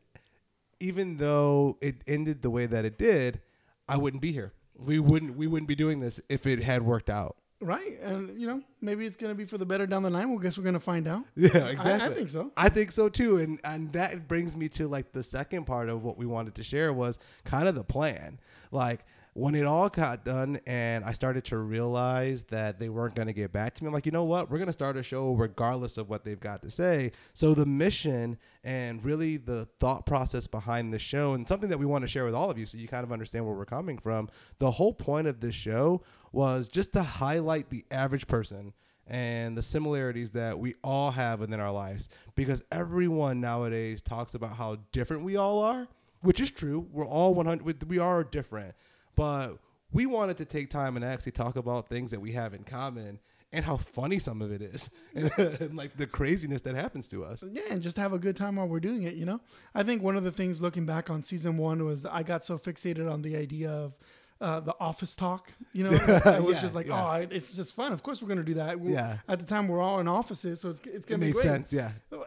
even 0.80 1.18
though 1.18 1.78
it 1.80 2.04
ended 2.08 2.42
the 2.42 2.50
way 2.50 2.66
that 2.66 2.84
it 2.84 2.98
did, 2.98 3.40
I 3.88 3.98
wouldn't 3.98 4.22
be 4.22 4.32
here. 4.32 4.54
We 4.76 5.00
wouldn't 5.00 5.38
we 5.38 5.46
wouldn't 5.46 5.68
be 5.68 5.76
doing 5.76 6.00
this 6.00 6.20
if 6.28 6.48
it 6.48 6.64
had 6.64 6.82
worked 6.82 7.12
out. 7.12 7.38
Right, 7.62 8.00
and 8.02 8.40
you 8.42 8.48
know 8.48 8.62
maybe 8.82 9.06
it's 9.06 9.16
gonna 9.16 9.36
be 9.36 9.46
for 9.46 9.58
the 9.60 9.66
better 9.66 9.86
down 9.86 10.02
the 10.04 10.10
line. 10.10 10.30
Well, 10.30 10.40
guess 10.40 10.58
we're 10.58 10.64
gonna 10.64 10.80
find 10.80 11.08
out. 11.08 11.24
Yeah, 11.36 11.50
I- 11.66 11.70
exactly. 11.70 12.10
I 12.12 12.14
think 12.16 12.30
so. 12.30 12.52
I 12.58 12.70
think 12.70 12.92
so 12.92 13.08
too, 13.08 13.38
and 13.38 13.60
and 13.64 13.94
that 13.94 14.28
brings 14.28 14.56
me 14.56 14.68
to 14.70 14.88
like 14.88 15.12
the 15.12 15.24
second 15.24 15.66
part 15.66 15.88
of 15.90 16.04
what 16.04 16.18
we 16.18 16.26
wanted 16.26 16.56
to 16.56 16.64
share 16.64 16.92
was 16.92 17.20
kind 17.46 17.68
of 17.68 17.76
the 17.76 17.84
plan. 17.84 18.40
Like 18.72 19.02
when 19.34 19.56
it 19.56 19.66
all 19.66 19.88
got 19.88 20.26
done, 20.26 20.60
and 20.68 21.06
I 21.06 21.14
started 21.14 21.46
to 21.46 21.58
realize 21.58 22.44
that 22.46 22.80
they 22.80 22.90
weren't 22.90 23.16
going 23.16 23.28
to 23.28 23.34
get 23.34 23.54
back 23.54 23.76
to 23.76 23.84
me. 23.84 23.88
I'm 23.88 23.94
like, 23.94 24.06
you 24.06 24.12
know 24.12 24.26
what? 24.26 24.52
We're 24.52 24.58
going 24.58 24.68
to 24.68 24.74
start 24.74 24.98
a 24.98 25.04
show 25.04 25.34
regardless 25.34 25.98
of 25.98 26.10
what 26.10 26.26
they've 26.26 26.40
got 26.40 26.62
to 26.64 26.70
say. 26.70 27.14
So 27.34 27.54
the 27.54 27.66
mission 27.66 28.38
and 28.64 29.04
really 29.06 29.38
the 29.38 29.70
thought 29.80 30.06
process 30.06 30.48
behind 30.48 30.94
the 30.94 31.00
show, 31.00 31.34
and 31.34 31.48
something 31.48 31.70
that 31.70 31.78
we 31.78 31.86
want 31.86 32.04
to 32.04 32.10
share 32.10 32.26
with 32.26 32.36
all 32.36 32.52
of 32.52 32.58
you, 32.58 32.66
so 32.66 32.78
you 32.78 32.90
kind 32.90 33.06
of 33.06 33.12
understand 33.14 33.46
where 33.46 33.56
we're 33.56 33.66
coming 33.66 33.98
from. 33.98 34.30
The 34.60 34.72
whole 34.72 34.94
point 34.94 35.28
of 35.28 35.40
this 35.40 35.56
show 35.56 36.02
was 36.34 36.68
just 36.68 36.92
to 36.94 37.04
highlight 37.04 37.70
the 37.70 37.86
average 37.90 38.28
person 38.28 38.74
and 39.08 39.58
the 39.58 39.62
similarities 39.62 40.32
that 40.32 40.58
we 40.58 40.76
all 40.84 41.12
have 41.12 41.40
within 41.40 41.60
our 41.60 41.72
lives 41.72 42.10
because 42.36 42.64
everyone 42.72 43.42
nowadays 43.42 44.02
talks 44.02 44.34
about 44.34 44.56
how 44.56 44.78
different 44.92 45.24
we 45.24 45.36
all 45.36 45.60
are 45.60 45.88
which 46.22 46.40
is 46.40 46.52
true 46.52 46.88
we're 46.92 47.06
all 47.06 47.34
100 47.34 47.90
we 47.90 47.98
are 47.98 48.24
different 48.24 48.74
but 49.22 49.60
we 49.92 50.08
wanted 50.08 50.38
to 50.38 50.46
take 50.46 50.72
time 50.72 50.96
and 50.96 51.06
actually 51.06 51.32
talk 51.32 51.56
about 51.56 51.88
things 51.88 52.10
that 52.10 52.20
we 52.20 52.32
have 52.32 52.56
in 52.56 52.64
common 52.64 53.20
and 53.52 53.64
how 53.64 53.78
funny 53.78 54.18
some 54.18 54.42
of 54.42 54.52
it 54.52 54.64
is 54.64 54.90
and, 55.16 55.32
and 55.38 55.78
like 55.78 55.96
the 55.96 56.08
craziness 56.08 56.64
that 56.64 56.74
happens 56.74 57.08
to 57.10 57.24
us 57.24 57.44
Yeah, 57.52 57.62
and 57.70 57.84
just 57.84 57.98
have 57.98 58.14
a 58.14 58.18
good 58.18 58.36
time 58.36 58.56
while 58.56 58.68
we're 58.68 58.80
doing 58.80 59.04
it. 59.04 59.14
You 59.14 59.26
know, 59.26 59.40
I 59.76 59.84
think 59.84 60.02
one 60.02 60.18
of 60.18 60.24
the 60.24 60.32
things 60.32 60.60
looking 60.60 60.88
back 60.88 61.12
on 61.12 61.22
season 61.22 61.58
one 61.58 61.86
was 61.86 62.04
I 62.04 62.24
got 62.24 62.44
so 62.44 62.58
fixated 62.58 63.12
on 63.12 63.22
the 63.22 63.36
idea 63.36 63.70
of 63.70 63.94
uh, 64.42 64.60
the 64.60 64.76
office 64.80 65.16
talk. 65.16 65.52
You 65.72 65.84
know, 65.86 65.92
it 65.94 66.44
was 66.44 66.56
Yeah, 66.56 66.62
just 66.62 66.76
like, 66.76 66.88
yeah. 66.88 67.06
oh, 67.06 67.28
it's 67.30 67.54
just 67.54 67.76
fun. 67.76 67.94
Of 67.94 68.02
course, 68.04 68.22
we're 68.22 68.28
gonna 68.28 68.44
do 68.44 68.56
that. 68.56 68.80
We- 68.80 68.94
Yeah. 68.94 69.18
At 69.28 69.40
the 69.40 69.46
time, 69.46 69.68
we're 69.68 69.80
all 69.82 70.00
in 70.00 70.08
offices, 70.08 70.60
so 70.60 70.70
it's 70.70 70.82
it's 70.82 71.06
It 71.06 71.08
gonna 71.08 71.26
be 71.26 71.32
great. 71.32 71.44
sense. 71.44 71.72
Yeah. 71.72 71.92
Eh, 72.12 72.18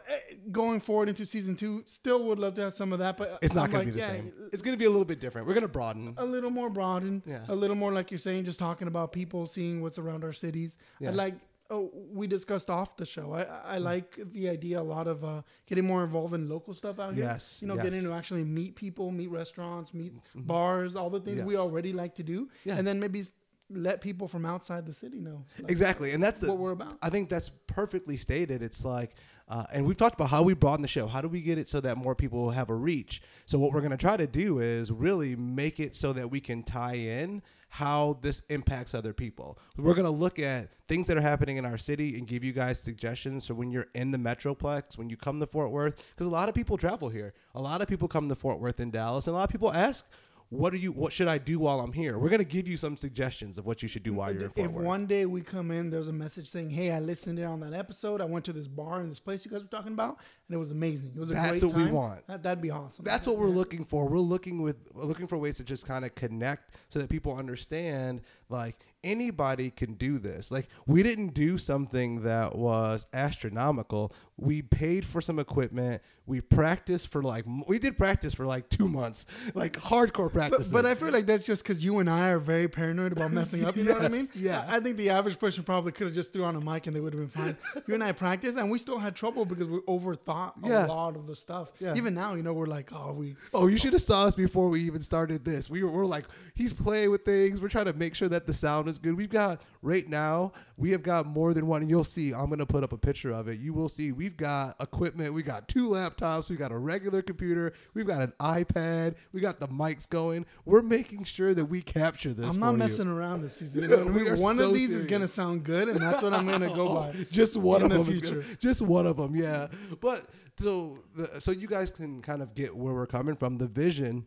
Going 0.53 0.79
forward 0.81 1.09
into 1.09 1.25
season 1.27 1.57
two, 1.57 1.83
still 1.87 2.25
would 2.27 2.39
love 2.39 2.55
to 2.55 2.61
have 2.63 2.75
some 2.75 2.93
of 2.93 2.99
that, 3.01 3.17
but 3.17 3.39
It's 3.43 3.55
not 3.55 3.65
I'm 3.65 3.71
going 3.73 3.87
like, 3.87 3.95
to 3.95 3.95
be 3.95 4.01
the 4.01 4.07
yeah, 4.07 4.13
same. 4.15 4.33
It's 4.53 4.63
going 4.63 4.75
to 4.75 4.79
be 4.79 4.85
a 4.85 4.91
little 4.91 5.07
bit 5.07 5.19
different. 5.19 5.47
We're 5.47 5.55
going 5.55 5.63
to 5.63 5.69
broaden. 5.69 6.15
a 6.19 6.25
little 6.25 6.51
more 6.51 6.69
broaden. 6.69 7.23
Yeah. 7.27 7.45
a 7.49 7.55
little 7.55 7.77
more 7.77 7.93
like 7.93 8.11
you're 8.11 8.19
saying, 8.19 8.45
just 8.45 8.59
talking 8.59 8.87
about 8.87 9.11
people, 9.13 9.47
seeing 9.47 9.81
what's 9.81 9.99
around 9.99 10.23
our 10.23 10.33
cities. 10.35 10.77
Yeah. 11.01 11.11
I 11.11 11.13
like. 11.13 11.35
Oh, 11.71 11.91
we 12.13 12.27
discussed 12.27 12.69
off 12.69 12.97
the 12.97 13.07
show. 13.07 13.33
I, 13.33 13.75
I 13.77 13.79
Mm. 13.79 13.83
like 13.85 14.19
the 14.33 14.49
idea 14.51 14.81
a 14.81 14.83
lot 14.83 15.07
of 15.07 15.25
uh, 15.25 15.43
getting 15.67 15.87
more 15.87 16.05
involved 16.05 16.35
in 16.35 16.49
local 16.49 16.75
stuff 16.75 16.99
out 16.99 17.15
here. 17.15 17.25
Yes, 17.25 17.61
you 17.63 17.69
know, 17.69 17.75
yes. 17.75 17.85
Mm-hmm. 17.85 17.91
getting 17.95 18.09
to 18.09 18.15
actually 18.15 18.45
meet 18.45 18.77
people, 18.77 19.11
meet 19.11 19.31
restaurants, 19.31 19.95
meet 19.95 20.13
bars, 20.35 20.95
all 20.95 21.09
the 21.11 21.21
things 21.21 21.43
we 21.43 21.57
already 21.57 21.93
like 21.93 22.15
to 22.17 22.23
do, 22.23 22.49
Yeah. 22.65 22.77
and 22.77 22.87
then 22.87 23.01
maybe 23.01 23.25
let 23.71 24.03
people 24.03 24.29
from 24.29 24.45
outside 24.45 24.85
the 24.85 24.93
city 24.93 25.19
know 25.19 25.43
like, 25.59 25.71
Exactly. 25.71 26.13
And 26.13 26.23
that's 26.23 26.43
what 26.43 26.59
we're 26.59 26.73
about. 26.73 26.99
I 27.03 27.09
think 27.09 27.31
that's 27.31 27.49
perfectly 27.67 28.19
stated. 28.19 28.63
It's 28.63 28.85
like, 28.85 29.15
uh, 29.49 29.65
and 29.73 29.87
we've 29.87 29.97
talked 29.97 30.15
about 30.15 30.31
how 30.31 30.43
we 30.43 30.55
broaden 30.55 30.83
the 30.83 30.89
show. 30.89 31.07
How 31.07 31.21
do 31.21 31.29
we 31.29 31.43
get 31.43 31.59
it 31.59 31.69
so 31.69 31.81
that 31.81 31.99
more 31.99 32.15
people 32.15 32.51
have 32.51 32.71
a 32.71 32.75
reach? 32.75 33.23
So 33.45 33.59
what 33.59 33.73
we're 33.73 33.81
going 33.81 33.91
to 33.91 33.97
try 33.97 34.17
to 34.17 34.27
do 34.27 34.61
is 34.61 34.91
really 34.91 35.37
make 35.37 35.81
it 35.81 35.95
so 35.95 36.13
that 36.15 36.31
we 36.31 36.41
can 36.41 36.63
tie 36.63 36.95
in 36.95 37.43
how 37.69 38.19
this 38.23 38.41
impacts 38.51 38.95
other 38.95 39.13
people. 39.13 39.59
We're 39.77 39.95
going 39.95 40.05
to 40.05 40.11
look 40.11 40.39
at 40.39 40.69
things 40.87 41.09
that 41.09 41.17
are 41.17 41.23
happening 41.23 41.57
in 41.57 41.65
our 41.65 41.77
city 41.77 42.17
and 42.17 42.27
give 42.27 42.45
you 42.45 42.53
guys 42.53 42.79
suggestions 42.81 43.47
for 43.47 43.55
when 43.55 43.73
you're 43.73 43.89
in 43.95 44.13
the 44.13 44.19
metroplex, 44.19 44.97
when 44.97 45.11
you 45.11 45.17
come 45.17 45.41
to 45.41 45.47
Fort 45.47 45.73
Worth, 45.73 45.97
because 46.15 46.29
a 46.29 46.31
lot 46.31 46.49
of 46.49 46.55
people 46.55 46.79
travel 46.79 47.09
here. 47.09 47.35
A 47.55 47.61
lot 47.61 47.83
of 47.83 47.89
people 47.89 48.07
come 48.07 48.29
to 48.29 48.37
Fort 48.37 48.61
Worth 48.61 48.79
in 48.79 48.93
Dallas, 48.93 49.27
and 49.27 49.35
a 49.35 49.37
lot 49.37 49.45
of 49.45 49.51
people 49.51 49.73
ask. 49.73 50.07
What 50.55 50.73
are 50.73 50.77
you? 50.77 50.93
What 50.93 51.13
should 51.13 51.29
I 51.29 51.39
do 51.39 51.59
while 51.59 51.81
I'm 51.81 51.93
here? 51.93 52.19
We're 52.19 52.29
gonna 52.29 52.45
give 52.45 52.69
you 52.69 52.77
some 52.77 52.97
suggestions 52.97 53.59
of 53.59 53.67
what 53.67 53.83
you 53.83 53.89
should 53.89 54.03
do 54.03 54.15
while 54.15 54.33
you're 54.33 54.45
in 54.45 54.51
Fort 54.51 54.67
if 54.67 54.73
Worth. 54.73 54.85
one 54.85 55.07
day 55.07 55.27
we 55.27 55.41
come 55.41 55.71
in, 55.71 55.91
there's 55.91 56.09
a 56.09 56.13
message 56.13 56.49
saying, 56.49 56.71
"Hey, 56.71 56.93
I 56.93 57.01
listened 57.01 57.39
in 57.39 57.45
on 57.45 57.61
that 57.61 57.75
episode. 57.75 58.21
I 58.21 58.25
went 58.25 58.45
to 58.45 58.53
this 58.53 58.69
bar 58.69 59.01
in 59.01 59.09
this 59.09 59.19
place 59.19 59.45
you 59.45 59.51
guys 59.51 59.63
were 59.63 59.69
talking 59.69 59.93
about, 59.93 60.19
and 60.49 60.55
it 60.55 60.59
was 60.59 60.71
amazing. 60.71 61.13
It 61.17 61.19
was 61.19 61.31
a 61.31 61.35
That's 61.35 61.61
great 61.61 61.65
what 61.65 61.75
we 61.75 61.85
time." 61.85 61.93
want. 61.93 62.27
That, 62.29 62.43
that'd 62.43 62.63
be 62.63 62.71
awesome. 62.71 63.05
That's 63.05 63.27
what 63.27 63.37
we're 63.37 63.49
looking 63.49 63.85
for. 63.85 64.09
We're 64.09 64.19
looking 64.19 64.63
with 64.63 64.77
looking 64.95 65.27
for 65.27 65.37
ways 65.39 65.57
to 65.57 65.65
just 65.65 65.87
kind 65.87 66.05
of 66.05 66.15
connect 66.15 66.77
so 66.89 66.99
that 67.01 67.09
people 67.09 67.37
understand 67.37 68.21
like 68.49 68.85
anybody 69.03 69.71
can 69.71 69.95
do 69.95 70.19
this. 70.19 70.51
Like 70.51 70.69
we 70.87 71.03
didn't 71.03 71.35
do 71.35 71.59
something 71.59 72.23
that 72.23 72.57
was 72.57 73.07
astronomical. 73.13 74.13
We 74.37 74.63
paid 74.63 75.05
for 75.07 75.21
some 75.21 75.39
equipment. 75.39 76.03
We 76.27 76.41
practiced 76.41 77.09
for 77.09 77.23
like 77.23 77.45
we 77.69 77.79
did 77.79 77.97
practice 77.97 78.35
for 78.35 78.47
like 78.47 78.69
2 78.69 78.89
months. 78.89 79.27
Like 79.55 79.75
hardcore 79.75 80.33
practice. 80.33 80.73
But, 80.73 80.83
but 80.83 80.87
I 80.91 80.95
feel 80.97 81.11
like 81.11 81.27
that's 81.27 81.45
just 81.45 81.63
because 81.63 81.85
you 81.85 81.99
and 82.01 82.09
I 82.11 82.31
are 82.31 82.39
very 82.41 82.67
paranoid 82.67 83.13
about 83.13 83.31
messing 83.31 83.65
up. 83.65 83.77
You 83.77 83.85
know 83.85 83.93
what 83.93 84.05
I 84.07 84.09
mean? 84.19 84.29
yeah. 84.35 84.65
I, 84.67 84.81
think 84.81 84.97
the 84.97 85.11
average 85.11 85.39
person 85.39 85.63
probably 85.63 85.93
could 85.93 86.07
have 86.07 86.15
just 86.15 86.33
threw 86.33 86.43
on 86.45 86.57
a 86.57 86.61
mic 86.61 86.87
and 86.89 86.97
they 86.97 87.01
would 87.01 87.13
have 87.13 87.21
been 87.21 87.29
fine. 87.45 87.57
you 87.87 87.95
and 87.95 88.03
I 88.03 88.11
practiced, 88.13 88.59
and 88.59 88.71
we 88.71 88.79
still 88.79 88.99
had 88.99 89.15
trouble 89.15 89.45
because 89.45 89.69
we 89.69 89.79
overthought 89.83 90.55
a 90.65 90.69
Yeah. 90.69 90.87
lot 90.87 91.15
of 91.15 91.27
the 91.27 91.37
stuff. 91.37 91.71
Yeah. 91.79 91.95
Even 91.95 92.15
now, 92.15 92.35
you 92.35 92.43
know, 92.43 92.53
we're 92.55 92.67
like, 92.67 92.91
oh, 92.93 93.13
we. 93.13 93.37
Oh, 93.53 93.67
you 93.69 93.77
should 93.77 93.93
have 93.93 94.03
saw 94.03 94.25
us 94.25 94.35
before 94.35 94.69
we 94.69 94.81
even 94.83 95.03
started 95.03 95.45
this. 95.45 95.71
We 95.71 95.85
were, 95.85 95.91
we're 95.91 96.07
like, 96.07 96.25
he's 96.55 96.73
playing 96.73 97.11
with 97.11 97.25
things. 97.25 97.61
We're 97.61 97.69
trying 97.69 97.85
to 97.87 97.93
make 97.93 98.15
sure 98.15 98.29
that 98.31 98.47
the 98.47 98.55
sound 98.55 98.89
is 98.89 98.99
good. 98.99 99.15
We've 99.17 99.29
got 99.31 99.63
right 99.83 100.09
now, 100.09 100.53
we 100.77 100.91
have 100.91 101.03
got 101.03 101.27
more 101.27 101.55
than 101.55 101.67
one, 101.67 101.83
and 101.83 101.91
you'll 101.91 102.03
see. 102.03 102.33
I'm 102.33 102.49
gonna 102.51 102.67
put 102.67 102.83
up 102.83 102.93
a 102.93 102.99
picture 102.99 103.31
of 103.31 103.47
it. 103.49 103.61
You 103.61 103.73
will 103.75 103.89
see. 103.89 104.11
We've 104.25 104.35
got 104.39 104.77
equipment. 104.81 105.35
We 105.35 105.43
got 105.43 105.69
two 105.69 105.91
laptops. 105.91 106.49
We 106.49 106.57
got 106.57 106.73
a 106.73 106.79
regular 106.79 107.21
computer. 107.21 107.75
We've 107.93 108.07
got 108.07 108.23
an 108.23 108.33
iPad. 108.41 109.17
We 109.35 109.43
got 109.43 109.61
the 109.61 109.69
mics 109.69 110.09
going. 110.09 110.47
We're 110.65 110.81
making 110.81 111.25
sure 111.25 111.53
that 111.53 111.67
we 111.67 111.83
capture 111.83 112.33
this. 112.33 112.47
I'm 112.47 112.59
not 112.59 112.71
you. 112.71 112.77
messing 112.79 113.07
around 113.07 113.43
this 113.43 113.57
season. 113.57 113.83
You 113.83 113.89
know 113.89 114.05
We 114.07 114.33
One 114.41 114.57
so 114.57 114.69
of 114.69 114.73
these 114.73 114.89
is 114.89 115.05
gonna 115.05 115.29
sound 115.29 115.65
good, 115.65 115.89
and 115.91 116.01
that's 116.01 116.23
what 116.23 116.33
I'm 116.33 116.49
gonna 116.49 116.75
go 116.75 116.89
oh, 116.89 116.95
by. 117.13 117.27
just 117.31 117.59
one 117.59 117.83
of 117.83 117.91
the 117.91 117.99
them. 117.99 118.07
future. 118.07 118.47
just 118.61 118.81
one 118.81 119.07
of 119.07 119.19
them, 119.19 119.37
yeah. 119.37 119.67
But 120.01 120.25
so 120.59 120.97
the, 121.15 121.39
so 121.39 121.51
you 121.51 121.69
guys 121.69 121.91
can 121.91 122.23
kind 122.23 122.41
of 122.41 122.55
get 122.55 122.75
where 122.75 122.95
we're 122.95 123.07
coming 123.07 123.37
from. 123.37 123.59
The 123.59 123.67
vision 123.69 124.27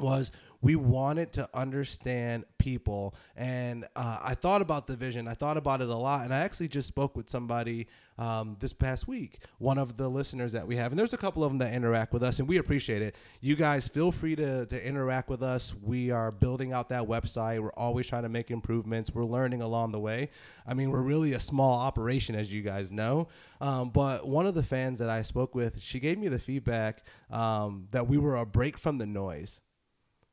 was 0.00 0.32
we 0.62 0.76
wanted 0.76 1.32
to 1.32 1.48
understand 1.54 2.44
people. 2.58 3.14
And 3.34 3.86
uh, 3.96 4.18
i 4.22 4.34
thought 4.34 4.60
about 4.60 4.86
the 4.86 4.96
vision. 4.96 5.26
I 5.26 5.34
thought 5.34 5.56
about 5.56 5.80
it 5.80 5.88
a 5.88 5.94
lot. 5.94 6.24
And 6.24 6.34
i 6.34 6.40
actually 6.40 6.68
just 6.68 6.88
spoke 6.88 7.16
with 7.16 7.30
somebody 7.30 7.86
um, 8.18 8.56
this 8.60 8.74
past 8.74 9.08
week 9.08 9.38
one 9.56 9.78
of 9.78 9.96
the 9.96 10.08
listeners 10.08 10.52
that 10.52 10.66
we 10.66 10.76
have. 10.76 10.92
And 10.92 10.98
there's 10.98 11.14
a 11.14 11.18
couple 11.18 11.42
of 11.42 11.50
them 11.50 11.58
that 11.58 11.72
interact 11.72 12.12
with 12.12 12.22
us 12.22 12.38
and 12.38 12.48
we 12.48 12.58
appreciate 12.58 13.00
it. 13.00 13.14
You 13.40 13.56
guys 13.56 13.88
feel 13.88 14.12
free 14.12 14.36
to, 14.36 14.66
to 14.66 14.86
interact 14.86 15.30
with 15.30 15.42
us. 15.42 15.74
We 15.80 16.10
are 16.10 16.30
building 16.30 16.72
out 16.72 16.90
that 16.90 17.04
website. 17.04 17.60
We're 17.60 17.72
always 17.72 18.06
trying 18.06 18.24
to 18.24 18.28
make 18.28 18.50
improvements. 18.50 19.14
We're 19.14 19.24
learning 19.24 19.62
along 19.62 19.92
the 19.92 20.00
way. 20.00 20.30
I 20.66 20.74
mean 20.74 20.90
we're 20.90 21.00
really 21.00 21.32
a 21.32 21.40
small 21.40 21.80
operation 21.80 22.34
as 22.34 22.52
you 22.52 22.60
guys 22.60 22.92
know. 22.92 23.28
Um, 23.62 23.90
but 23.90 24.26
one 24.26 24.46
of 24.46 24.54
the 24.54 24.62
fans 24.62 24.98
that 24.98 25.10
i 25.10 25.22
spoke 25.22 25.54
with 25.54 25.80
she 25.80 26.00
gave 26.00 26.18
me 26.18 26.28
the 26.28 26.38
feedback 26.38 27.04
um, 27.30 27.88
that 27.90 28.06
we 28.06 28.18
were 28.18 28.36
a 28.36 28.46
break 28.46 28.76
from 28.76 28.98
the 28.98 29.06
noise 29.06 29.60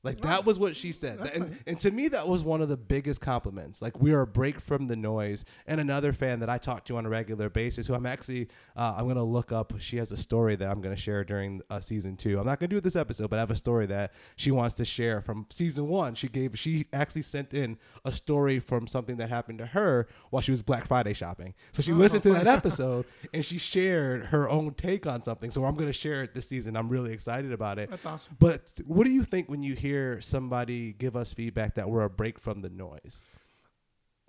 like 0.07 0.21
that 0.21 0.45
was 0.45 0.57
what 0.59 0.75
she 0.75 0.91
said. 0.91 1.19
That's 1.19 1.35
And, 1.35 1.49
nice. 1.51 1.59
and 1.67 1.79
to 1.81 1.91
me, 1.91 2.07
that 2.09 2.27
was 2.27 2.43
one 2.43 2.61
of 2.61 2.69
the 2.69 2.77
biggest 2.77 3.21
compliments. 3.21 3.81
Like 3.81 3.99
we 4.01 4.13
are 4.13 4.21
a 4.21 4.27
break 4.27 4.59
from 4.59 4.87
the 4.87 4.95
noise. 4.95 5.45
And 5.67 5.79
another 5.81 6.13
fan 6.13 6.39
that 6.39 6.49
I 6.49 6.57
talk 6.57 6.85
to 6.85 6.97
on 6.97 7.05
a 7.05 7.09
regular 7.09 7.49
basis, 7.49 7.87
who 7.87 7.93
I'm 7.93 8.05
actually, 8.05 8.47
uh, 8.75 8.95
I'm 8.97 9.07
gonna 9.07 9.23
look 9.23 9.51
up. 9.51 9.73
She 9.79 9.97
has 9.97 10.11
a 10.11 10.17
story 10.17 10.55
that 10.55 10.69
I'm 10.69 10.81
gonna 10.81 10.95
share 10.95 11.23
during 11.23 11.61
uh, 11.69 11.79
season 11.81 12.15
two. 12.15 12.39
I'm 12.39 12.45
not 12.45 12.59
gonna 12.59 12.69
do 12.69 12.77
it 12.77 12.83
this 12.83 12.95
episode, 12.95 13.29
but 13.29 13.37
I 13.37 13.39
have 13.39 13.51
a 13.51 13.55
story 13.55 13.85
that 13.87 14.13
she 14.35 14.51
wants 14.51 14.75
to 14.75 14.85
share 14.85 15.21
from 15.21 15.45
season 15.49 15.87
one. 15.87 16.15
She 16.15 16.27
gave, 16.27 16.57
she 16.57 16.85
actually 16.93 17.21
sent 17.23 17.53
in 17.53 17.77
a 18.05 18.11
story 18.11 18.59
from 18.59 18.87
something 18.87 19.17
that 19.17 19.29
happened 19.29 19.59
to 19.59 19.65
her 19.67 20.07
while 20.29 20.41
she 20.41 20.51
was 20.51 20.61
Black 20.63 20.87
Friday 20.87 21.13
shopping. 21.13 21.53
So 21.73 21.81
she 21.81 21.91
listened 21.93 22.23
to 22.23 22.33
that 22.33 22.47
episode 22.59 23.05
and 23.33 23.43
she 23.43 23.57
shared 23.57 24.27
her 24.27 24.49
own 24.49 24.73
take 24.73 25.05
on 25.05 25.21
something. 25.21 25.51
So 25.51 25.65
I'm 25.65 25.75
gonna 25.75 25.93
share 25.93 26.23
it 26.23 26.33
this 26.33 26.47
season. 26.47 26.75
I'm 26.77 26.89
really 26.89 27.13
excited 27.13 27.51
about 27.51 27.79
it. 27.79 27.89
That's 27.89 28.05
awesome. 28.05 28.35
But 28.39 28.61
what 28.85 29.05
do 29.05 29.11
you 29.11 29.23
think 29.23 29.49
when 29.49 29.63
you 29.63 29.73
hear 29.75 29.96
somebody 30.21 30.93
give 30.93 31.15
us 31.15 31.33
feedback 31.33 31.75
that 31.75 31.89
we're 31.89 32.03
a 32.03 32.09
break 32.09 32.39
from 32.39 32.61
the 32.61 32.69
noise? 32.69 33.19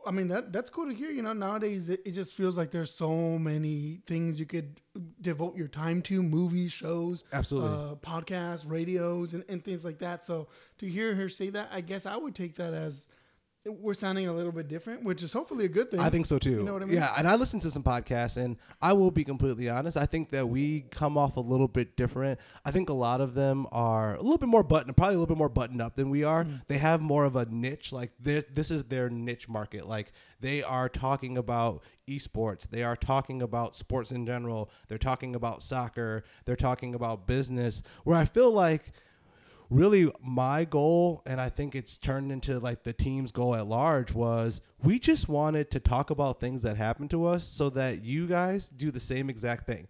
I 0.07 0.11
mean 0.11 0.29
that 0.29 0.53
that's 0.53 0.71
cool 0.71 0.87
to 0.87 0.95
hear. 0.95 1.11
You 1.11 1.23
know, 1.23 1.33
nowadays 1.33 1.89
it, 1.89 2.01
it 2.07 2.13
just 2.13 2.35
feels 2.35 2.57
like 2.57 2.71
there's 2.71 2.95
so 2.95 3.39
many 3.39 4.01
things 4.07 4.41
you 4.41 4.47
could 4.47 4.81
devote 5.21 5.57
your 5.57 5.69
time 5.69 6.01
to: 6.03 6.23
movies, 6.23 6.73
shows, 6.73 7.25
Absolutely. 7.33 7.71
uh, 7.71 7.95
podcasts, 7.97 8.69
radios, 8.69 9.35
and, 9.35 9.45
and 9.49 9.63
things 9.63 9.85
like 9.85 9.99
that. 9.99 10.25
So 10.25 10.49
to 10.79 10.87
hear 10.87 11.15
her 11.15 11.29
say 11.29 11.51
that, 11.51 11.69
I 11.73 11.81
guess 11.83 12.07
I 12.07 12.17
would 12.17 12.35
take 12.35 12.55
that 12.57 12.73
as 12.73 13.09
we're 13.69 13.95
sounding 13.95 14.27
a 14.29 14.33
little 14.33 14.53
bit 14.53 14.69
different, 14.69 15.05
which 15.05 15.23
is 15.23 15.33
hopefully 15.33 15.65
a 15.65 15.69
good 15.69 15.91
thing. 15.91 16.01
I 16.01 16.11
think 16.11 16.27
so 16.27 16.39
too. 16.39 16.51
You 16.51 16.63
know 16.63 16.73
what 16.73 16.83
I 16.83 16.87
mean? 16.87 16.95
Yeah, 16.97 17.13
and 17.17 17.27
I 17.27 17.37
listen 17.37 17.61
to 17.61 17.71
some 17.71 17.83
podcasts, 17.83 18.37
and 18.37 18.57
I 18.81 18.93
will 18.93 19.11
be 19.11 19.25
completely 19.25 19.69
honest. 19.69 19.97
I 19.97 20.07
think 20.07 20.31
that 20.31 20.49
we 20.49 20.83
come 20.91 21.17
off 21.19 21.37
a 21.37 21.41
little 21.41 21.69
bit 21.69 21.97
different. 21.97 22.39
I 22.65 22.71
think 22.71 22.89
a 22.89 22.95
lot 22.95 23.21
of 23.21 23.35
them 23.35 23.67
are 23.73 24.15
a 24.15 24.23
little 24.23 24.39
bit 24.39 24.49
more 24.49 24.63
button, 24.63 24.93
probably 24.95 25.15
a 25.15 25.19
little 25.19 25.35
bit 25.35 25.39
more 25.39 25.49
buttoned 25.49 25.83
up 25.83 25.95
than 25.95 26.11
we 26.11 26.25
are. 26.25 26.45
Mm. 26.45 26.63
They 26.69 26.79
have 26.79 27.01
more 27.01 27.25
of 27.25 27.37
a 27.37 27.45
niche. 27.47 27.93
Like 27.93 28.13
this, 28.21 28.45
this 28.53 28.71
is 28.71 28.85
their 28.85 29.11
niche 29.11 29.49
market. 29.49 29.87
Like 29.87 30.13
they 30.41 30.63
are 30.63 30.89
talking 30.89 31.37
about 31.37 31.83
esports. 32.09 32.69
They 32.69 32.83
are 32.83 32.97
talking 32.97 33.43
about 33.43 33.75
sports 33.75 34.11
in 34.11 34.27
general. 34.27 34.71
They're 34.89 34.99
talking 34.99 35.35
about 35.35 35.63
soccer. 35.63 36.25
They're 36.45 36.57
talking 36.57 36.95
about 36.95 37.27
business. 37.27 37.83
Where 38.05 38.17
I 38.17 38.25
feel 38.25 38.51
like 38.51 38.93
really 39.71 40.11
my 40.23 40.65
goal 40.65 41.23
and 41.27 41.41
i 41.41 41.49
think 41.49 41.75
it's 41.75 41.97
turned 41.99 42.33
into 42.33 42.59
like 42.59 42.85
the 42.85 42.93
team's 42.93 43.33
goal 43.33 43.55
at 43.55 43.67
large 43.67 44.15
was 44.15 44.63
we 44.83 44.99
just 44.99 45.29
wanted 45.29 45.71
to 45.71 45.81
talk 45.81 46.11
about 46.11 46.41
things 46.41 46.63
that 46.63 46.77
happened 46.77 47.11
to 47.11 47.27
us 47.27 47.45
so 47.45 47.69
that 47.71 48.05
you 48.05 48.27
guys 48.27 48.69
do 48.69 48.91
the 48.91 49.01
same 49.01 49.29
exact 49.29 49.67
thing. 49.67 49.89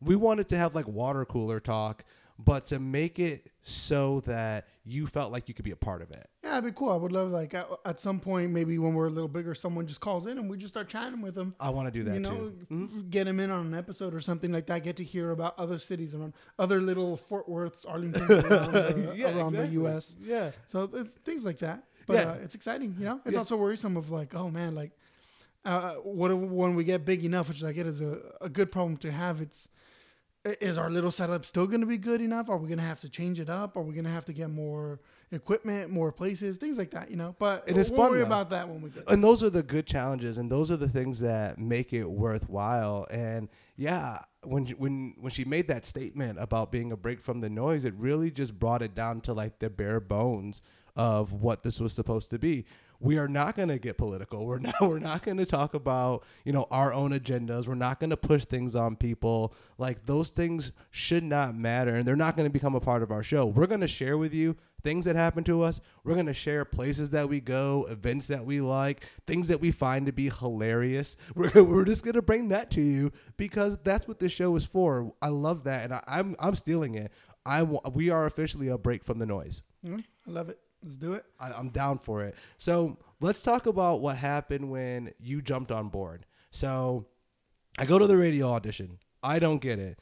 We 0.00 0.16
wanted 0.16 0.48
to 0.50 0.58
have 0.58 0.74
like 0.74 0.86
water 0.86 1.24
cooler 1.24 1.58
talk 1.60 2.04
but 2.38 2.66
to 2.66 2.78
make 2.78 3.18
it 3.18 3.50
so 3.62 4.20
that 4.26 4.66
you 4.84 5.06
felt 5.06 5.32
like 5.32 5.48
you 5.48 5.54
could 5.54 5.64
be 5.64 5.70
a 5.70 5.76
part 5.76 6.02
of 6.02 6.10
it 6.10 6.28
Yeah, 6.44 6.58
it'd 6.58 6.64
be 6.64 6.78
cool. 6.78 6.90
I 6.92 6.96
would 6.96 7.10
love 7.12 7.30
like 7.30 7.54
at, 7.54 7.66
at 7.84 7.98
some 7.98 8.20
point, 8.20 8.52
maybe 8.52 8.78
when 8.78 8.94
we're 8.94 9.06
a 9.08 9.10
little 9.10 9.28
bigger, 9.28 9.54
someone 9.54 9.86
just 9.86 10.00
calls 10.00 10.26
in 10.26 10.38
and 10.38 10.48
we 10.50 10.56
just 10.56 10.72
start 10.74 10.88
chatting 10.88 11.20
with 11.22 11.34
them. 11.34 11.54
i 11.58 11.68
want 11.70 11.86
to 11.86 11.90
do 11.90 12.04
that 12.04 12.14
you 12.14 12.20
know, 12.20 12.30
too 12.50 12.66
Mm-hmm. 12.70 13.08
get 13.10 13.24
them 13.24 13.40
in 13.40 13.50
on 13.50 13.66
an 13.66 13.74
episode 13.74 14.14
or 14.14 14.20
something 14.20 14.52
like 14.52 14.66
that. 14.66 14.84
Get 14.84 14.96
to 14.96 15.04
hear 15.04 15.30
about 15.30 15.58
other 15.58 15.78
cities 15.78 16.14
around, 16.14 16.34
other 16.58 16.80
little 16.80 17.16
Fort 17.16 17.48
Worths, 17.48 17.84
Arlington 17.84 18.30
around, 18.30 18.72
the, 18.72 19.12
Yeah, 19.16 19.36
around 19.36 19.54
the. 19.54 19.66
U.S. 19.68 20.16
yeah 20.20 20.50
So 20.66 20.84
uh, 20.94 21.04
things 21.24 21.44
like 21.44 21.58
that. 21.60 21.84
But 22.06 22.14
Yeah. 22.14 22.30
uh, 22.30 22.34
it's 22.44 22.54
exciting, 22.54 22.94
you 22.98 23.04
know. 23.06 23.20
It's 23.24 23.32
Yeah. 23.32 23.38
also 23.38 23.56
worrisome 23.56 23.96
of 23.96 24.10
like, 24.10 24.34
oh 24.34 24.50
man, 24.50 24.74
like, 24.76 24.92
uh, 25.64 25.94
what 25.94 26.32
when 26.36 26.76
we 26.76 26.84
get 26.84 27.04
big 27.04 27.24
enough, 27.24 27.48
which 27.48 27.64
I 27.64 27.72
get 27.72 27.86
is 27.86 28.00
a, 28.00 28.20
a 28.40 28.48
good 28.48 28.70
problem 28.70 28.96
to 28.98 29.10
have. 29.10 29.40
It's 29.40 29.66
is 30.60 30.78
our 30.78 30.90
little 30.90 31.10
setup 31.10 31.44
still 31.44 31.66
going 31.66 31.80
to 31.80 31.86
be 31.86 31.98
good 31.98 32.20
enough? 32.20 32.48
Are 32.48 32.56
we 32.56 32.68
going 32.68 32.78
to 32.78 32.84
have 32.84 33.00
to 33.00 33.08
change 33.08 33.40
it 33.40 33.48
up? 33.50 33.76
Are 33.76 33.82
we 33.82 33.92
going 33.94 34.04
to 34.04 34.10
have 34.10 34.24
to 34.26 34.32
get 34.32 34.50
more 34.50 35.00
equipment, 35.32 35.90
more 35.90 36.12
places, 36.12 36.56
things 36.56 36.78
like 36.78 36.90
that? 36.92 37.10
You 37.10 37.16
know. 37.16 37.34
But 37.38 37.68
And 37.68 37.76
it's 37.78 37.90
we'll 37.90 37.98
fun, 37.98 38.10
worry 38.10 38.20
though. 38.20 38.26
about 38.26 38.50
that 38.50 38.68
when 38.68 38.80
we 38.80 38.90
get. 38.90 39.08
and 39.10 39.22
those 39.22 39.42
are 39.42 39.50
the 39.50 39.62
good 39.62 39.86
challenges 39.86 40.38
and 40.38 40.50
those 40.50 40.70
are 40.70 40.76
the 40.76 40.88
things 40.88 41.18
that 41.20 41.58
make 41.58 41.92
it 41.92 42.04
worthwhile 42.08 43.06
and 43.10 43.48
yeah 43.76 44.18
when 44.44 44.66
when 44.78 45.14
when 45.20 45.30
she 45.30 45.44
made 45.44 45.68
that 45.68 45.84
statement 45.84 46.38
about 46.40 46.70
being 46.70 46.92
a 46.92 46.96
break 46.96 47.20
from 47.20 47.40
the 47.40 47.50
noise 47.50 47.84
it 47.84 47.94
really 47.98 48.30
just 48.30 48.58
brought 48.58 48.82
it 48.82 48.94
down 48.94 49.20
to 49.22 49.32
like 49.32 49.58
the 49.58 49.68
bare 49.68 50.00
bones 50.00 50.62
of 50.94 51.32
what 51.32 51.62
this 51.62 51.78
was 51.78 51.92
supposed 51.92 52.30
to 52.30 52.38
be. 52.38 52.64
We 53.00 53.18
are 53.18 53.28
not 53.28 53.56
going 53.56 53.68
to 53.68 53.78
get 53.78 53.98
political. 53.98 54.46
We're 54.46 54.58
not 54.60 54.80
we're 54.80 54.98
not 54.98 55.24
going 55.24 55.36
to 55.38 55.46
talk 55.46 55.74
about, 55.74 56.24
you 56.44 56.52
know, 56.52 56.66
our 56.70 56.92
own 56.92 57.12
agendas. 57.12 57.66
We're 57.66 57.74
not 57.74 58.00
going 58.00 58.10
to 58.10 58.16
push 58.16 58.44
things 58.44 58.74
on 58.74 58.96
people. 58.96 59.54
Like 59.78 60.06
those 60.06 60.30
things 60.30 60.72
should 60.90 61.24
not 61.24 61.56
matter 61.56 61.96
and 61.96 62.06
they're 62.06 62.16
not 62.16 62.36
going 62.36 62.48
to 62.48 62.52
become 62.52 62.74
a 62.74 62.80
part 62.80 63.02
of 63.02 63.10
our 63.10 63.22
show. 63.22 63.46
We're 63.46 63.66
going 63.66 63.80
to 63.80 63.88
share 63.88 64.18
with 64.18 64.34
you 64.34 64.56
things 64.86 65.04
that 65.04 65.16
happen 65.16 65.42
to 65.42 65.62
us. 65.62 65.80
We're 66.04 66.14
going 66.14 66.26
to 66.26 66.32
share 66.34 66.64
places 66.64 67.10
that 67.10 67.28
we 67.28 67.40
go, 67.40 67.86
events 67.90 68.28
that 68.28 68.46
we 68.46 68.60
like, 68.60 69.04
things 69.26 69.48
that 69.48 69.60
we 69.60 69.72
find 69.72 70.06
to 70.06 70.12
be 70.12 70.30
hilarious. 70.30 71.16
We're, 71.34 71.64
we're 71.64 71.84
just 71.84 72.04
going 72.04 72.14
to 72.14 72.22
bring 72.22 72.48
that 72.48 72.70
to 72.72 72.80
you 72.80 73.10
because 73.36 73.76
that's 73.82 74.06
what 74.06 74.20
this 74.20 74.30
show 74.30 74.54
is 74.54 74.64
for. 74.64 75.12
I 75.20 75.28
love 75.28 75.64
that. 75.64 75.84
And 75.84 75.94
I, 75.94 76.02
I'm, 76.06 76.36
I'm 76.38 76.54
stealing 76.54 76.94
it. 76.94 77.10
I, 77.44 77.64
we 77.64 78.10
are 78.10 78.26
officially 78.26 78.68
a 78.68 78.78
break 78.78 79.02
from 79.02 79.18
the 79.18 79.26
noise. 79.26 79.62
Mm, 79.84 80.04
I 80.26 80.30
love 80.30 80.48
it. 80.50 80.60
Let's 80.86 80.96
do 80.96 81.14
it. 81.14 81.24
I, 81.40 81.50
I'm 81.50 81.70
down 81.70 81.98
for 81.98 82.22
it. 82.22 82.36
So 82.58 82.96
let's 83.20 83.42
talk 83.42 83.66
about 83.66 84.00
what 84.00 84.16
happened 84.16 84.70
when 84.70 85.12
you 85.18 85.42
jumped 85.42 85.72
on 85.72 85.88
board. 85.88 86.26
So 86.52 87.06
I 87.76 87.86
go 87.86 87.98
to 87.98 88.06
the 88.06 88.16
radio 88.16 88.50
audition. 88.50 89.00
I 89.20 89.40
don't 89.40 89.58
get 89.58 89.80
it. 89.80 89.98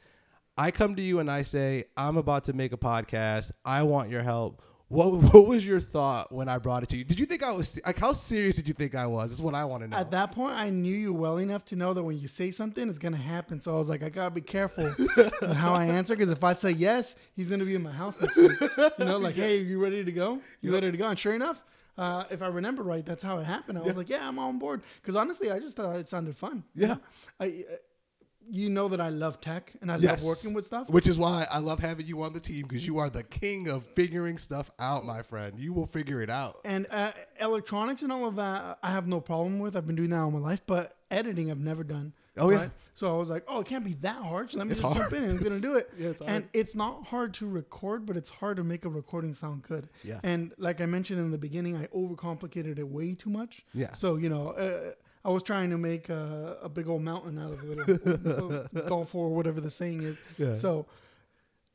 I 0.55 0.69
come 0.69 0.95
to 0.95 1.01
you 1.01 1.17
and 1.17 1.31
I 1.31 1.41
say, 1.41 1.85
I'm 1.97 2.17
about 2.17 2.43
to 2.43 2.53
make 2.53 2.71
a 2.71 2.77
podcast. 2.77 3.51
I 3.65 3.81
want 3.81 4.11
your 4.11 4.21
help. 4.21 4.61
What, 4.87 5.07
what 5.33 5.47
was 5.47 5.65
your 5.65 5.79
thought 5.79 6.31
when 6.31 6.47
I 6.47 6.57
brought 6.57 6.83
it 6.83 6.89
to 6.89 6.97
you? 6.97 7.03
Did 7.03 7.19
you 7.19 7.25
think 7.25 7.43
I 7.43 7.51
was 7.51 7.79
like 7.85 7.97
how 7.97 8.13
serious 8.13 8.55
did 8.55 8.67
you 8.67 8.73
think 8.73 8.95
I 8.95 9.07
was? 9.07 9.31
This 9.31 9.39
is 9.39 9.41
what 9.41 9.55
I 9.55 9.65
want 9.65 9.83
to 9.83 9.89
know. 9.89 9.97
At 9.97 10.11
that 10.11 10.31
point, 10.31 10.55
I 10.55 10.69
knew 10.69 10.95
you 10.95 11.13
well 11.13 11.37
enough 11.37 11.65
to 11.65 11.75
know 11.75 11.93
that 11.93 12.03
when 12.03 12.19
you 12.19 12.27
say 12.27 12.51
something, 12.51 12.87
it's 12.89 12.99
gonna 12.99 13.17
happen. 13.17 13.59
So 13.59 13.73
I 13.73 13.77
was 13.77 13.89
like, 13.89 14.03
I 14.03 14.09
gotta 14.09 14.31
be 14.31 14.41
careful 14.41 14.93
how 15.53 15.73
I 15.73 15.85
answer 15.85 16.15
because 16.15 16.29
if 16.29 16.43
I 16.43 16.53
say 16.53 16.71
yes, 16.71 17.15
he's 17.35 17.49
gonna 17.49 17.65
be 17.65 17.75
in 17.75 17.83
my 17.83 17.91
house 17.91 18.21
next 18.21 18.37
week. 18.37 18.51
You 18.99 19.05
know, 19.05 19.17
like, 19.17 19.35
hey, 19.35 19.59
are 19.59 19.63
you 19.63 19.81
ready 19.81 20.03
to 20.03 20.11
go? 20.11 20.39
You 20.61 20.73
ready 20.73 20.91
to 20.91 20.97
go? 20.97 21.07
And 21.07 21.17
sure 21.17 21.33
enough, 21.33 21.63
uh, 21.97 22.25
if 22.29 22.41
I 22.41 22.47
remember 22.47 22.83
right, 22.83 23.05
that's 23.05 23.23
how 23.23 23.37
it 23.39 23.45
happened. 23.45 23.77
I 23.77 23.81
was 23.81 23.95
like, 23.95 24.09
yeah, 24.09 24.27
I'm 24.27 24.37
on 24.37 24.59
board. 24.59 24.81
Because 25.01 25.15
honestly, 25.15 25.51
I 25.51 25.59
just 25.59 25.77
thought 25.77 25.95
it 25.95 26.09
sounded 26.09 26.35
fun. 26.35 26.63
Yeah. 26.75 26.97
I, 27.39 27.45
uh, 27.45 27.75
you 28.49 28.69
know 28.69 28.87
that 28.89 29.01
I 29.01 29.09
love 29.09 29.41
tech 29.41 29.73
and 29.81 29.91
I 29.91 29.97
Yes. 29.97 30.19
love 30.19 30.23
working 30.23 30.53
with 30.53 30.65
stuff. 30.65 30.89
Which 30.89 31.07
is 31.07 31.17
why 31.17 31.47
I 31.51 31.59
love 31.59 31.79
having 31.79 32.05
you 32.05 32.21
on 32.23 32.33
the 32.33 32.39
team 32.39 32.63
because 32.67 32.85
you 32.85 32.97
are 32.99 33.09
the 33.09 33.23
king 33.23 33.67
of 33.67 33.85
figuring 33.95 34.37
stuff 34.37 34.69
out, 34.79 35.05
my 35.05 35.21
friend. 35.23 35.59
You 35.59 35.73
will 35.73 35.85
figure 35.87 36.21
it 36.21 36.29
out. 36.29 36.59
And 36.63 36.85
uh, 36.91 37.11
electronics 37.39 38.01
and 38.01 38.11
all 38.11 38.25
of 38.27 38.35
that, 38.35 38.77
I 38.83 38.91
have 38.91 39.07
no 39.07 39.19
problem 39.19 39.59
with. 39.59 39.75
I've 39.75 39.87
been 39.87 39.95
doing 39.95 40.09
that 40.11 40.19
all 40.19 40.31
my 40.31 40.39
life, 40.39 40.61
but 40.65 40.95
editing, 41.11 41.49
I've 41.51 41.59
never 41.59 41.83
done. 41.83 42.13
Oh, 42.37 42.49
yeah. 42.49 42.67
So 42.95 43.15
I 43.15 43.17
was 43.17 43.29
like, 43.29 43.43
oh, 43.47 43.61
it 43.61 43.67
can't 43.67 43.85
be 43.85 43.93
that 44.01 44.17
hard. 44.21 44.51
So 44.51 44.57
let 44.57 44.67
me 44.67 44.71
It's 44.71 44.81
just 44.81 44.93
hard. 44.93 45.09
jump 45.09 45.23
in 45.23 45.29
and 45.29 45.37
I'm 45.39 45.43
gonna 45.43 45.59
do 45.61 45.75
it. 45.75 45.89
Yeah, 45.97 46.09
it's 46.09 46.19
hard. 46.21 46.31
and 46.33 46.49
it's 46.53 46.75
not 46.75 47.05
hard 47.05 47.33
to 47.35 47.47
record, 47.47 48.05
but 48.05 48.17
it's 48.17 48.29
hard 48.29 48.57
to 48.57 48.63
make 48.63 48.83
a 48.85 48.89
recording 48.89 49.33
sound 49.33 49.63
good. 49.63 49.87
Yeah. 50.03 50.19
And 50.23 50.51
like 50.57 50.81
I 50.81 50.85
mentioned 50.85 51.19
in 51.19 51.31
the 51.31 51.37
beginning, 51.37 51.77
I 51.77 51.87
overcomplicated 51.87 52.77
it 52.77 52.87
way 52.87 53.13
too 53.13 53.29
much. 53.29 53.65
Yeah. 53.73 53.93
So 53.93 54.17
you 54.17 54.29
know. 54.29 54.49
Uh, 54.49 54.91
I 55.25 55.29
was 55.29 55.41
trying 55.43 55.71
to 55.71 55.77
make 55.77 56.09
a, 56.09 56.57
a 56.61 56.69
big 56.69 56.87
old 56.87 57.01
mountain 57.01 57.39
out 57.39 57.51
of 57.53 57.63
a 57.63 57.65
little 57.65 58.67
golf 58.87 59.15
or 59.15 59.29
whatever 59.29 59.59
the 59.59 59.71
saying 59.71 60.03
is. 60.03 60.17
Yeah. 60.37 60.53
So 60.53 60.85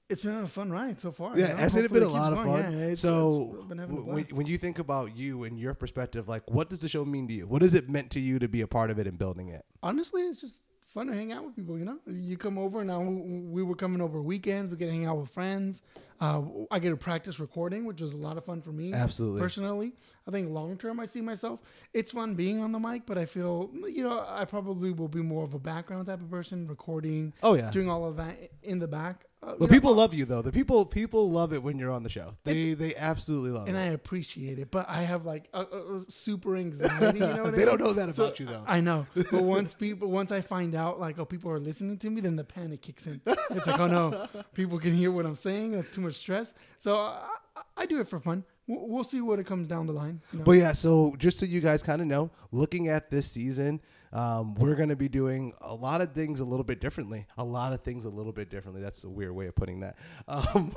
it's 0.08 0.22
been 0.22 0.36
a 0.36 0.48
fun 0.48 0.70
ride 0.70 1.00
so 1.00 1.10
far. 1.12 1.36
Yeah, 1.36 1.48
you 1.48 1.52
know? 1.54 1.58
hasn't 1.58 1.84
it 1.84 1.92
been 1.92 2.02
a 2.04 2.08
lot 2.08 2.32
of 2.32 2.44
going. 2.44 2.62
fun? 2.62 2.72
Yeah, 2.72 2.78
it's- 2.84 3.00
so, 3.00 3.56
it's 3.58 3.66
been 3.68 3.78
having 3.78 3.96
a 3.96 4.00
w- 4.00 4.14
when, 4.14 4.24
when 4.36 4.46
you 4.46 4.56
think 4.56 4.78
about 4.78 5.16
you 5.16 5.44
and 5.44 5.58
your 5.58 5.74
perspective, 5.74 6.28
like, 6.28 6.48
what 6.50 6.70
does 6.70 6.80
the 6.80 6.88
show 6.88 7.04
mean 7.04 7.26
to 7.28 7.34
you? 7.34 7.46
What 7.46 7.62
has 7.62 7.74
it 7.74 7.88
meant 7.88 8.10
to 8.12 8.20
you 8.20 8.38
to 8.38 8.48
be 8.48 8.60
a 8.60 8.66
part 8.66 8.90
of 8.90 8.98
it 8.98 9.06
and 9.06 9.18
building 9.18 9.48
it? 9.48 9.64
honestly, 9.82 10.22
it's 10.22 10.40
just 10.40 10.62
fun 10.86 11.06
to 11.08 11.14
hang 11.14 11.32
out 11.32 11.44
with 11.44 11.54
people. 11.56 11.78
You 11.78 11.84
know, 11.84 11.98
you 12.06 12.36
come 12.36 12.58
over 12.58 12.84
now. 12.84 13.00
We 13.00 13.62
were 13.62 13.76
coming 13.76 14.00
over 14.00 14.20
weekends. 14.20 14.70
We 14.72 14.76
get 14.76 14.86
to 14.86 14.92
hang 14.92 15.06
out 15.06 15.18
with 15.18 15.30
friends. 15.30 15.82
Uh, 16.20 16.42
I 16.70 16.78
get 16.78 16.90
to 16.90 16.96
practice 16.96 17.40
recording, 17.40 17.86
which 17.86 18.02
is 18.02 18.12
a 18.12 18.16
lot 18.16 18.36
of 18.36 18.44
fun 18.44 18.60
for 18.60 18.72
me. 18.72 18.92
Absolutely. 18.92 19.40
Personally, 19.40 19.92
I 20.28 20.30
think 20.30 20.50
long 20.50 20.76
term, 20.76 21.00
I 21.00 21.06
see 21.06 21.22
myself. 21.22 21.60
It's 21.94 22.12
fun 22.12 22.34
being 22.34 22.60
on 22.60 22.72
the 22.72 22.78
mic, 22.78 23.06
but 23.06 23.16
I 23.16 23.24
feel 23.24 23.70
you 23.88 24.02
know 24.02 24.22
I 24.28 24.44
probably 24.44 24.92
will 24.92 25.08
be 25.08 25.22
more 25.22 25.44
of 25.44 25.54
a 25.54 25.58
background 25.58 26.08
type 26.08 26.20
of 26.20 26.30
person, 26.30 26.66
recording, 26.66 27.32
Oh 27.42 27.54
yeah. 27.54 27.70
doing 27.70 27.88
all 27.88 28.04
of 28.04 28.16
that 28.18 28.36
in 28.62 28.78
the 28.78 28.86
back. 28.88 29.24
Uh, 29.42 29.54
But 29.58 29.70
people 29.70 29.94
love 29.94 30.12
you 30.12 30.26
though. 30.26 30.42
The 30.42 30.52
people 30.52 30.84
people 30.84 31.30
love 31.30 31.52
it 31.54 31.62
when 31.62 31.78
you're 31.78 31.90
on 31.90 32.02
the 32.02 32.10
show. 32.10 32.34
They 32.44 32.74
they 32.74 32.94
absolutely 32.94 33.50
love 33.52 33.66
it. 33.66 33.70
and 33.70 33.78
it. 33.78 33.80
I 33.80 33.84
appreciate 33.92 34.58
it, 34.58 34.70
but 34.70 34.86
I 34.88 35.02
have 35.02 35.24
like 35.24 35.48
a, 35.54 35.62
a, 35.62 36.00
super 36.08 36.56
anxiety. 36.56 37.20
You 37.20 37.26
know, 37.26 37.42
what 37.44 37.54
I 37.54 37.56
they 37.56 37.64
don't 37.64 37.80
know 37.80 37.92
that 37.94 38.14
So, 38.14 38.24
about 38.24 38.38
you 38.38 38.46
though. 38.46 38.64
I 38.66 38.80
know, 38.80 39.06
but 39.14 39.32
once 39.56 39.72
people, 39.72 40.10
once 40.10 40.30
I 40.30 40.42
find 40.42 40.74
out, 40.74 41.00
like, 41.00 41.18
oh, 41.18 41.24
people 41.24 41.50
are 41.50 41.58
listening 41.58 41.96
to 41.98 42.10
me, 42.10 42.20
then 42.20 42.36
the 42.36 42.44
panic 42.44 42.82
kicks 42.82 43.06
in. 43.06 43.20
It's 43.26 43.66
like, 43.66 43.80
oh 43.80 43.86
no, 43.86 44.28
people 44.54 44.78
can 44.78 44.94
hear 44.94 45.10
what 45.10 45.24
I'm 45.24 45.36
saying. 45.36 45.72
That's 45.72 45.90
too 45.94 46.02
much 46.02 46.16
stress. 46.16 46.52
So 46.78 46.96
I, 46.96 47.22
I- 47.56 47.62
I 47.76 47.86
do 47.86 47.98
it 48.00 48.08
for 48.08 48.20
fun. 48.20 48.44
We'll, 48.66 48.88
we'll 48.88 49.04
see 49.04 49.20
what 49.22 49.38
it 49.38 49.46
comes 49.46 49.66
down 49.68 49.86
the 49.86 49.92
line. 49.92 50.20
you 50.32 50.38
know? 50.38 50.44
But 50.44 50.52
yeah, 50.52 50.72
so 50.72 51.14
just 51.18 51.38
so 51.38 51.46
you 51.46 51.60
guys 51.60 51.82
kind 51.82 52.00
of 52.02 52.06
know, 52.08 52.30
looking 52.52 52.88
at 52.88 53.10
this 53.10 53.30
season, 53.30 53.80
um, 54.12 54.54
we're 54.54 54.74
going 54.74 54.88
to 54.88 54.96
be 54.96 55.08
doing 55.08 55.52
a 55.60 55.74
lot 55.74 56.00
of 56.00 56.12
things 56.12 56.40
a 56.40 56.44
little 56.44 56.64
bit 56.64 56.80
differently. 56.80 57.26
A 57.38 57.44
lot 57.44 57.72
of 57.72 57.82
things 57.82 58.04
a 58.04 58.08
little 58.08 58.32
bit 58.32 58.50
differently. 58.50 58.82
That's 58.82 59.04
a 59.04 59.08
weird 59.08 59.32
way 59.32 59.46
of 59.46 59.54
putting 59.54 59.80
that. 59.80 59.96
Um, 60.30 60.74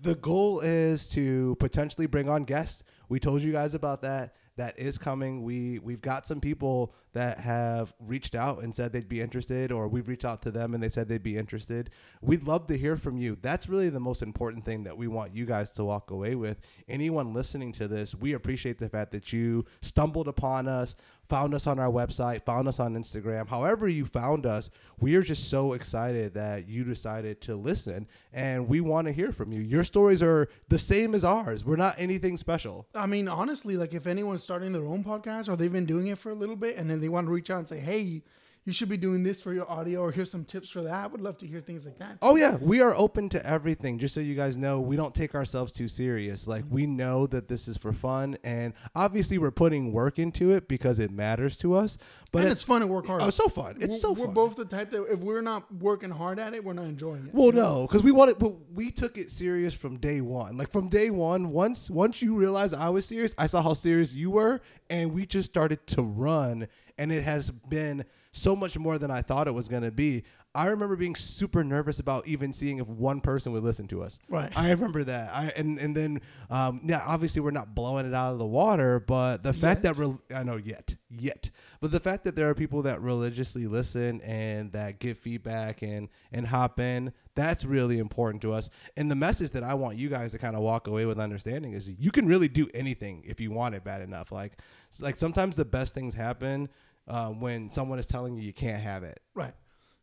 the 0.00 0.14
goal 0.16 0.60
is 0.60 1.08
to 1.10 1.56
potentially 1.58 2.06
bring 2.06 2.28
on 2.28 2.44
guests. 2.44 2.82
We 3.08 3.20
told 3.20 3.42
you 3.42 3.52
guys 3.52 3.74
about 3.74 4.02
that. 4.02 4.34
That 4.56 4.78
is 4.78 4.98
coming. 4.98 5.42
We 5.42 5.78
we've 5.78 6.00
got 6.00 6.26
some 6.26 6.40
people 6.40 6.94
that 7.12 7.38
have 7.38 7.94
reached 7.98 8.34
out 8.34 8.62
and 8.62 8.74
said 8.74 8.92
they'd 8.92 9.08
be 9.08 9.20
interested, 9.20 9.70
or 9.70 9.86
we've 9.86 10.08
reached 10.08 10.24
out 10.24 10.42
to 10.42 10.50
them 10.50 10.74
and 10.74 10.82
they 10.82 10.88
said 10.88 11.08
they'd 11.08 11.22
be 11.22 11.36
interested. 11.36 11.90
We'd 12.20 12.46
love 12.46 12.66
to 12.66 12.76
hear 12.76 12.96
from 12.96 13.16
you. 13.16 13.36
That's 13.40 13.68
really 13.68 13.90
the 13.90 14.00
most 14.00 14.22
important 14.22 14.64
thing 14.64 14.84
that 14.84 14.96
we 14.96 15.08
want 15.08 15.34
you 15.34 15.46
guys 15.46 15.70
to 15.72 15.84
walk 15.84 16.10
away 16.10 16.34
with. 16.34 16.58
Anyone 16.88 17.32
listening 17.32 17.72
to 17.72 17.88
this, 17.88 18.14
we 18.14 18.32
appreciate 18.32 18.78
the 18.78 18.88
fact 18.88 19.12
that 19.12 19.32
you 19.32 19.64
stumbled 19.82 20.28
upon 20.28 20.68
us, 20.68 20.94
found 21.28 21.54
us 21.54 21.66
on 21.66 21.78
our 21.78 21.90
website, 21.90 22.42
found 22.42 22.68
us 22.68 22.80
on 22.80 22.94
Instagram. 22.94 23.48
However, 23.48 23.88
you 23.88 24.04
found 24.04 24.46
us, 24.46 24.70
we 25.00 25.14
are 25.16 25.22
just 25.22 25.50
so 25.50 25.72
excited 25.72 26.34
that 26.34 26.68
you 26.68 26.84
decided 26.84 27.40
to 27.42 27.56
listen, 27.56 28.06
and 28.32 28.68
we 28.68 28.80
want 28.80 29.06
to 29.06 29.12
hear 29.12 29.32
from 29.32 29.52
you. 29.52 29.60
Your 29.60 29.84
stories 29.84 30.22
are 30.22 30.48
the 30.68 30.78
same 30.78 31.14
as 31.14 31.24
ours. 31.24 31.64
We're 31.64 31.76
not 31.76 31.96
anything 31.98 32.36
special. 32.36 32.86
I 32.94 33.06
mean, 33.06 33.28
honestly, 33.28 33.76
like 33.76 33.94
if 33.94 34.06
anyone's 34.06 34.42
starting 34.42 34.72
their 34.72 34.86
own 34.86 35.04
podcast 35.04 35.48
or 35.48 35.56
they've 35.56 35.72
been 35.72 35.86
doing 35.86 36.08
it 36.08 36.18
for 36.18 36.30
a 36.30 36.34
little 36.34 36.56
bit 36.56 36.76
and 36.76 36.88
then 36.88 37.00
they 37.00 37.08
want 37.08 37.26
to 37.26 37.32
reach 37.32 37.50
out 37.50 37.58
and 37.58 37.68
say, 37.68 37.80
hey, 37.80 38.22
you 38.66 38.72
should 38.72 38.88
be 38.88 38.96
doing 38.96 39.22
this 39.22 39.40
for 39.40 39.54
your 39.54 39.70
audio 39.70 40.00
or 40.00 40.10
here's 40.10 40.30
some 40.30 40.44
tips 40.44 40.68
for 40.68 40.82
that, 40.82 40.92
I 40.92 41.06
would 41.06 41.20
love 41.20 41.38
to 41.38 41.46
hear 41.46 41.60
things 41.60 41.86
like 41.86 41.98
that. 42.00 42.18
Oh 42.20 42.34
yeah, 42.34 42.56
we 42.56 42.80
are 42.80 42.94
open 42.96 43.28
to 43.30 43.46
everything. 43.46 43.98
Just 44.00 44.12
so 44.12 44.20
you 44.20 44.34
guys 44.34 44.56
know, 44.56 44.80
we 44.80 44.96
don't 44.96 45.14
take 45.14 45.36
ourselves 45.36 45.72
too 45.72 45.86
serious. 45.86 46.48
Like 46.48 46.64
we 46.68 46.84
know 46.84 47.28
that 47.28 47.46
this 47.46 47.68
is 47.68 47.76
for 47.76 47.92
fun, 47.92 48.36
and 48.42 48.74
obviously 48.96 49.38
we're 49.38 49.52
putting 49.52 49.92
work 49.92 50.18
into 50.18 50.50
it 50.50 50.66
because 50.66 50.98
it 50.98 51.12
matters 51.12 51.56
to 51.58 51.74
us. 51.76 51.96
But 52.32 52.40
and 52.40 52.50
it's, 52.50 52.60
it's 52.60 52.66
fun 52.66 52.80
to 52.80 52.88
work 52.88 53.06
hard. 53.06 53.22
oh, 53.22 53.28
it's 53.28 53.36
so 53.36 53.48
fun. 53.48 53.76
It's 53.76 53.86
We're- 53.86 53.98
so 54.00 54.14
fun. 54.14 54.26
We're 54.26 54.32
both 54.32 54.56
the 54.56 54.64
type 54.64 54.90
that 54.90 55.04
if 55.12 55.20
we're 55.20 55.42
not 55.42 55.72
working 55.76 56.10
hard 56.10 56.40
at 56.40 56.52
it, 56.52 56.64
we're 56.64 56.72
not 56.72 56.86
enjoying 56.86 57.26
it. 57.28 57.34
Well, 57.34 57.52
no, 57.52 57.86
because 57.86 58.02
we 58.02 58.10
wanted, 58.10 58.40
but 58.40 58.54
we 58.74 58.90
took 58.90 59.16
it 59.16 59.30
serious 59.30 59.74
from 59.74 59.98
day 59.98 60.20
one. 60.20 60.56
Like 60.56 60.72
from 60.72 60.88
day 60.88 61.10
one, 61.10 61.50
once 61.50 61.88
once 61.88 62.20
you 62.20 62.34
realized 62.34 62.74
I 62.74 62.90
was 62.90 63.06
serious, 63.06 63.32
I 63.38 63.46
saw 63.46 63.62
how 63.62 63.74
serious 63.74 64.12
you 64.12 64.30
were, 64.32 64.60
and 64.90 65.12
we 65.12 65.24
just 65.24 65.48
started 65.48 65.86
to 65.88 66.02
run. 66.02 66.66
And 66.98 67.12
it 67.12 67.22
has 67.24 67.50
been 67.50 68.04
so 68.32 68.54
much 68.54 68.78
more 68.78 68.98
than 68.98 69.10
I 69.10 69.22
thought 69.22 69.48
it 69.48 69.52
was 69.52 69.68
going 69.68 69.82
to 69.82 69.90
be. 69.90 70.24
I 70.54 70.68
remember 70.68 70.96
being 70.96 71.14
super 71.14 71.62
nervous 71.62 72.00
about 72.00 72.26
even 72.26 72.50
seeing 72.52 72.78
if 72.78 72.86
one 72.86 73.20
person 73.20 73.52
would 73.52 73.62
listen 73.62 73.86
to 73.88 74.02
us. 74.02 74.18
Right. 74.28 74.50
I 74.56 74.70
remember 74.70 75.04
that. 75.04 75.34
I 75.34 75.52
and 75.54 75.78
and 75.78 75.94
then 75.94 76.22
um, 76.48 76.80
yeah, 76.84 77.02
obviously 77.06 77.42
we're 77.42 77.50
not 77.50 77.74
blowing 77.74 78.06
it 78.06 78.14
out 78.14 78.32
of 78.32 78.38
the 78.38 78.46
water, 78.46 78.98
but 78.98 79.42
the 79.42 79.52
fact 79.52 79.82
that 79.82 79.98
re- 79.98 80.16
I 80.34 80.44
know 80.44 80.56
yet 80.56 80.96
yet, 81.10 81.50
but 81.80 81.90
the 81.90 82.00
fact 82.00 82.24
that 82.24 82.36
there 82.36 82.48
are 82.48 82.54
people 82.54 82.82
that 82.82 83.02
religiously 83.02 83.66
listen 83.66 84.22
and 84.22 84.72
that 84.72 84.98
give 84.98 85.18
feedback 85.18 85.82
and 85.82 86.08
and 86.32 86.46
hop 86.46 86.80
in, 86.80 87.12
that's 87.34 87.66
really 87.66 87.98
important 87.98 88.40
to 88.42 88.54
us. 88.54 88.70
And 88.96 89.10
the 89.10 89.14
message 89.14 89.50
that 89.50 89.62
I 89.62 89.74
want 89.74 89.98
you 89.98 90.08
guys 90.08 90.32
to 90.32 90.38
kind 90.38 90.56
of 90.56 90.62
walk 90.62 90.86
away 90.86 91.04
with 91.04 91.20
understanding 91.20 91.74
is 91.74 91.86
you 91.86 92.10
can 92.10 92.26
really 92.26 92.48
do 92.48 92.66
anything 92.72 93.24
if 93.26 93.40
you 93.40 93.50
want 93.50 93.74
it 93.74 93.84
bad 93.84 94.00
enough. 94.00 94.32
Like 94.32 94.58
like 95.00 95.18
sometimes 95.18 95.56
the 95.56 95.66
best 95.66 95.92
things 95.92 96.14
happen 96.14 96.70
uh, 97.08 97.28
when 97.28 97.70
someone 97.70 97.98
is 97.98 98.06
telling 98.06 98.36
you 98.36 98.42
you 98.42 98.52
can't 98.52 98.82
have 98.82 99.02
it. 99.04 99.20
Right. 99.34 99.54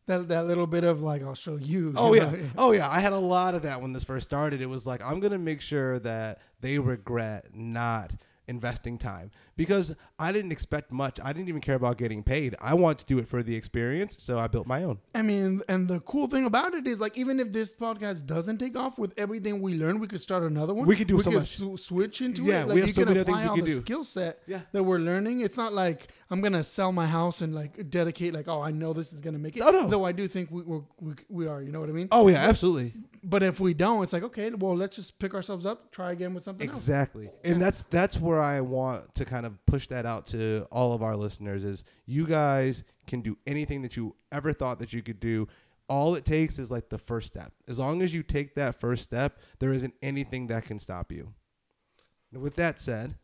That 0.06 0.28
that 0.28 0.46
little 0.46 0.66
bit 0.66 0.84
of 0.84 1.00
like 1.00 1.22
I'll 1.22 1.34
show 1.34 1.56
you. 1.56 1.92
Oh 1.96 2.12
you 2.14 2.20
yeah. 2.36 2.36
Oh 2.58 2.72
yeah. 2.72 2.88
I 2.90 3.00
had 3.00 3.12
a 3.14 3.18
lot 3.18 3.54
of 3.54 3.62
that 3.62 3.80
when 3.80 3.92
this 3.92 4.04
first 4.04 4.28
started. 4.28 4.60
It 4.60 4.66
was 4.66 4.86
like 4.86 5.02
I'm 5.02 5.18
gonna 5.20 5.38
make 5.38 5.60
sure 5.60 5.98
that 6.00 6.40
they 6.60 6.78
regret 6.78 7.46
not 7.54 8.12
investing 8.46 8.98
time 8.98 9.30
because 9.56 9.94
I 10.18 10.30
didn't 10.30 10.52
expect 10.52 10.92
much. 10.92 11.18
I 11.24 11.32
didn't 11.32 11.48
even 11.48 11.62
care 11.62 11.76
about 11.76 11.96
getting 11.96 12.22
paid. 12.22 12.54
I 12.60 12.74
wanted 12.74 12.98
to 12.98 13.06
do 13.06 13.18
it 13.18 13.26
for 13.26 13.42
the 13.42 13.56
experience, 13.56 14.16
so 14.22 14.38
I 14.38 14.48
built 14.48 14.66
my 14.66 14.84
own. 14.84 14.98
I 15.14 15.22
mean, 15.22 15.62
and 15.66 15.88
the 15.88 16.00
cool 16.00 16.26
thing 16.26 16.44
about 16.44 16.74
it 16.74 16.86
is 16.86 17.00
like 17.00 17.16
even 17.16 17.40
if 17.40 17.52
this 17.52 17.72
podcast 17.72 18.26
doesn't 18.26 18.58
take 18.58 18.76
off 18.76 18.98
with 18.98 19.14
everything 19.16 19.62
we 19.62 19.72
learn, 19.76 19.98
we 19.98 20.06
could 20.06 20.20
start 20.20 20.42
another 20.42 20.74
one. 20.74 20.86
We 20.86 20.94
could 20.96 21.06
do 21.06 21.18
so 21.20 21.30
much. 21.30 21.56
sw- 21.56 21.80
switch 21.80 22.20
into 22.20 22.42
Yeah, 22.42 22.60
it. 22.64 22.66
we 22.66 22.72
Like 22.74 22.80
have 22.80 22.88
you 22.88 22.94
so 22.94 23.02
can 23.04 23.08
many 23.08 23.20
apply 23.20 23.32
things 23.38 23.42
we 23.44 23.48
all 23.48 23.56
could 23.56 23.64
the 23.64 23.68
do. 23.70 23.76
skill 23.76 24.04
set 24.04 24.40
Yeah. 24.46 24.60
that 24.72 24.82
we're 24.82 24.98
learning. 24.98 25.40
It's 25.40 25.56
not 25.56 25.72
like 25.72 26.08
I'm 26.34 26.40
gonna 26.40 26.64
sell 26.64 26.90
my 26.90 27.06
house 27.06 27.42
and 27.42 27.54
like 27.54 27.90
dedicate 27.90 28.34
like, 28.34 28.48
oh, 28.48 28.60
I 28.60 28.72
know 28.72 28.92
this 28.92 29.12
is 29.12 29.20
gonna 29.20 29.38
make 29.38 29.56
it. 29.56 29.60
No, 29.60 29.70
no. 29.70 29.88
Though 29.88 30.04
I 30.04 30.10
do 30.10 30.26
think 30.26 30.50
we 30.50 30.62
we're, 30.62 30.80
we 31.00 31.14
we 31.28 31.46
are. 31.46 31.62
You 31.62 31.70
know 31.70 31.78
what 31.78 31.88
I 31.88 31.92
mean? 31.92 32.08
Oh 32.10 32.26
yeah, 32.26 32.38
absolutely. 32.38 32.92
But 33.22 33.44
if 33.44 33.60
we 33.60 33.72
don't, 33.72 34.02
it's 34.02 34.12
like 34.12 34.24
okay, 34.24 34.50
well, 34.50 34.76
let's 34.76 34.96
just 34.96 35.16
pick 35.20 35.32
ourselves 35.32 35.64
up, 35.64 35.92
try 35.92 36.10
again 36.10 36.34
with 36.34 36.42
something 36.42 36.68
else. 36.68 36.76
Exactly. 36.76 37.30
And 37.44 37.62
that's 37.62 37.84
that's 37.84 38.18
where 38.18 38.42
I 38.42 38.62
want 38.62 39.14
to 39.14 39.24
kind 39.24 39.46
of 39.46 39.64
push 39.64 39.86
that 39.86 40.06
out 40.06 40.26
to 40.28 40.66
all 40.72 40.92
of 40.92 41.04
our 41.04 41.16
listeners 41.16 41.64
is 41.64 41.84
you 42.04 42.26
guys 42.26 42.82
can 43.06 43.20
do 43.20 43.38
anything 43.46 43.82
that 43.82 43.96
you 43.96 44.16
ever 44.32 44.52
thought 44.52 44.80
that 44.80 44.92
you 44.92 45.02
could 45.02 45.20
do. 45.20 45.46
All 45.88 46.16
it 46.16 46.24
takes 46.24 46.58
is 46.58 46.68
like 46.68 46.88
the 46.88 46.98
first 46.98 47.28
step. 47.28 47.52
As 47.68 47.78
long 47.78 48.02
as 48.02 48.12
you 48.12 48.24
take 48.24 48.56
that 48.56 48.80
first 48.80 49.04
step, 49.04 49.38
there 49.60 49.72
isn't 49.72 49.94
anything 50.02 50.48
that 50.48 50.64
can 50.64 50.80
stop 50.80 51.12
you. 51.12 51.32
With 52.32 52.56
that 52.56 52.80
said, 52.80 53.14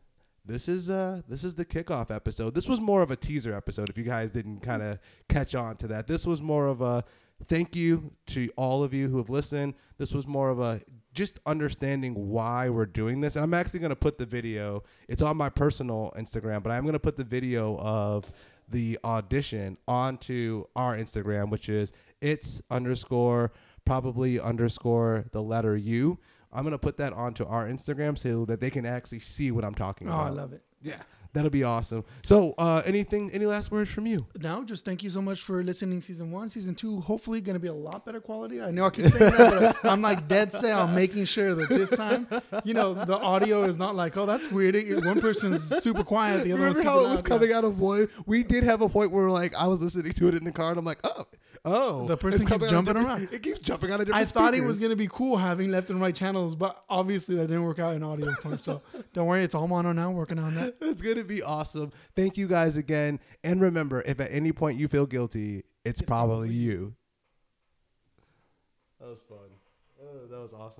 this 0.45 0.67
is 0.67 0.89
uh 0.89 1.21
this 1.27 1.43
is 1.43 1.55
the 1.55 1.65
kickoff 1.65 2.09
episode. 2.09 2.55
This 2.55 2.67
was 2.67 2.79
more 2.79 3.01
of 3.01 3.11
a 3.11 3.15
teaser 3.15 3.53
episode 3.53 3.89
if 3.89 3.97
you 3.97 4.03
guys 4.03 4.31
didn't 4.31 4.61
kind 4.61 4.81
of 4.81 4.99
catch 5.29 5.55
on 5.55 5.77
to 5.77 5.87
that. 5.87 6.07
This 6.07 6.25
was 6.25 6.41
more 6.41 6.67
of 6.67 6.81
a 6.81 7.03
thank 7.47 7.75
you 7.75 8.11
to 8.27 8.49
all 8.55 8.83
of 8.83 8.93
you 8.93 9.07
who 9.07 9.17
have 9.17 9.29
listened. 9.29 9.73
This 9.97 10.13
was 10.13 10.27
more 10.27 10.49
of 10.49 10.59
a 10.59 10.81
just 11.13 11.39
understanding 11.45 12.29
why 12.29 12.69
we're 12.69 12.85
doing 12.85 13.21
this. 13.21 13.35
And 13.35 13.43
I'm 13.43 13.53
actually 13.53 13.79
going 13.79 13.89
to 13.89 13.95
put 13.95 14.17
the 14.17 14.25
video. 14.25 14.83
It's 15.07 15.21
on 15.21 15.37
my 15.37 15.49
personal 15.49 16.13
Instagram, 16.17 16.63
but 16.63 16.71
I'm 16.71 16.83
going 16.83 16.93
to 16.93 16.99
put 16.99 17.17
the 17.17 17.23
video 17.23 17.77
of 17.77 18.31
the 18.69 18.97
audition 19.03 19.77
onto 19.87 20.63
our 20.75 20.95
Instagram, 20.95 21.49
which 21.49 21.67
is 21.67 21.91
it's 22.21 22.61
underscore 22.71 23.51
probably 23.85 24.39
underscore 24.39 25.25
the 25.31 25.41
letter 25.41 25.75
U. 25.75 26.17
I'm 26.53 26.63
gonna 26.63 26.77
put 26.77 26.97
that 26.97 27.13
onto 27.13 27.45
our 27.45 27.67
Instagram 27.67 28.17
so 28.17 28.45
that 28.45 28.59
they 28.59 28.69
can 28.69 28.85
actually 28.85 29.19
see 29.19 29.51
what 29.51 29.63
I'm 29.65 29.75
talking 29.75 30.07
about. 30.07 30.19
Oh, 30.19 30.27
about. 30.27 30.37
I 30.37 30.41
love 30.41 30.53
it. 30.53 30.61
Yeah, 30.83 30.97
that'll 31.33 31.51
be 31.51 31.63
awesome. 31.63 32.03
So, 32.23 32.55
uh, 32.57 32.81
anything? 32.85 33.29
Any 33.31 33.45
last 33.45 33.69
words 33.71 33.91
from 33.91 34.07
you? 34.07 34.25
Now, 34.39 34.63
just 34.63 34.83
thank 34.83 35.03
you 35.03 35.11
so 35.11 35.21
much 35.21 35.39
for 35.41 35.63
listening. 35.63 36.01
Season 36.01 36.31
one, 36.31 36.49
season 36.49 36.73
two, 36.73 36.99
hopefully 37.01 37.39
going 37.39 37.53
to 37.53 37.59
be 37.59 37.67
a 37.67 37.73
lot 37.73 38.03
better 38.03 38.19
quality. 38.19 38.59
I 38.61 38.71
know 38.71 38.85
I 38.85 38.89
keep 38.89 39.05
saying 39.05 39.31
that, 39.37 39.77
but 39.83 39.89
I'm 39.91 40.01
like 40.01 40.27
dead 40.27 40.51
set 40.53 40.71
on 40.73 40.95
making 40.95 41.25
sure 41.25 41.53
that 41.53 41.69
this 41.69 41.91
time, 41.91 42.27
you 42.63 42.73
know, 42.73 42.95
the 42.95 43.15
audio 43.17 43.63
is 43.63 43.77
not 43.77 43.95
like, 43.95 44.17
oh, 44.17 44.25
that's 44.25 44.49
weird. 44.51 44.75
It- 44.75 45.05
One 45.05 45.21
person's 45.21 45.63
super 45.83 46.03
quiet, 46.03 46.43
the 46.43 46.53
other 46.53 46.63
one's 46.63 46.77
Remember 46.77 46.79
super 46.79 46.89
how 46.89 46.97
it 47.05 47.09
was 47.11 47.19
loud. 47.21 47.25
coming 47.25 47.53
out 47.53 47.63
of 47.63 47.79
one? 47.79 48.07
We 48.25 48.43
did 48.43 48.63
have 48.63 48.81
a 48.81 48.89
point 48.89 49.11
where 49.11 49.29
like 49.29 49.55
I 49.55 49.67
was 49.67 49.81
listening 49.83 50.13
to 50.13 50.27
it 50.29 50.33
in 50.33 50.43
the 50.43 50.51
car 50.51 50.71
and 50.71 50.79
I'm 50.79 50.85
like, 50.85 50.99
oh, 51.03 51.25
oh, 51.65 52.05
The 52.07 52.17
person 52.17 52.47
keeps 52.47 52.69
jumping 52.69 52.97
around. 52.97 53.29
It 53.31 53.43
keeps 53.43 53.59
jumping 53.59 53.91
out 53.91 54.01
of 54.01 54.07
different. 54.07 54.27
I 54.27 54.29
thought 54.29 54.53
it 54.53 54.63
was 54.63 54.79
going 54.79 54.89
to 54.91 54.95
be 54.95 55.07
cool 55.07 55.37
having 55.37 55.69
left 55.69 55.89
and 55.89 56.01
right 56.01 56.15
channels, 56.15 56.55
but 56.55 56.83
obviously 56.89 57.35
that 57.35 57.47
didn't 57.47 57.63
work 57.63 57.79
out 57.79 57.95
in 57.95 58.03
audio 58.03 58.31
form. 58.41 58.59
So 58.59 58.81
don't 59.13 59.27
worry, 59.27 59.43
it's 59.43 59.55
all 59.55 59.67
mono 59.67 59.91
now. 59.91 60.11
Working 60.11 60.39
on 60.39 60.55
that. 60.55 60.75
It's 60.81 61.01
gonna 61.01 61.23
be 61.23 61.41
awesome. 61.41 61.91
Thank 62.15 62.37
you 62.37 62.47
guys 62.47 62.77
again, 62.77 63.19
and 63.43 63.61
remember, 63.61 64.01
if 64.05 64.19
at 64.19 64.31
any 64.31 64.51
point 64.51 64.79
you 64.79 64.87
feel 64.87 65.05
guilty, 65.05 65.63
it's, 65.83 66.01
probably 66.01 66.49
you. 66.49 66.95
That 68.99 69.09
was 69.09 69.21
fun. 69.21 69.37
Uh, 69.99 70.27
that 70.29 70.39
was 70.39 70.53
awesome. 70.53 70.79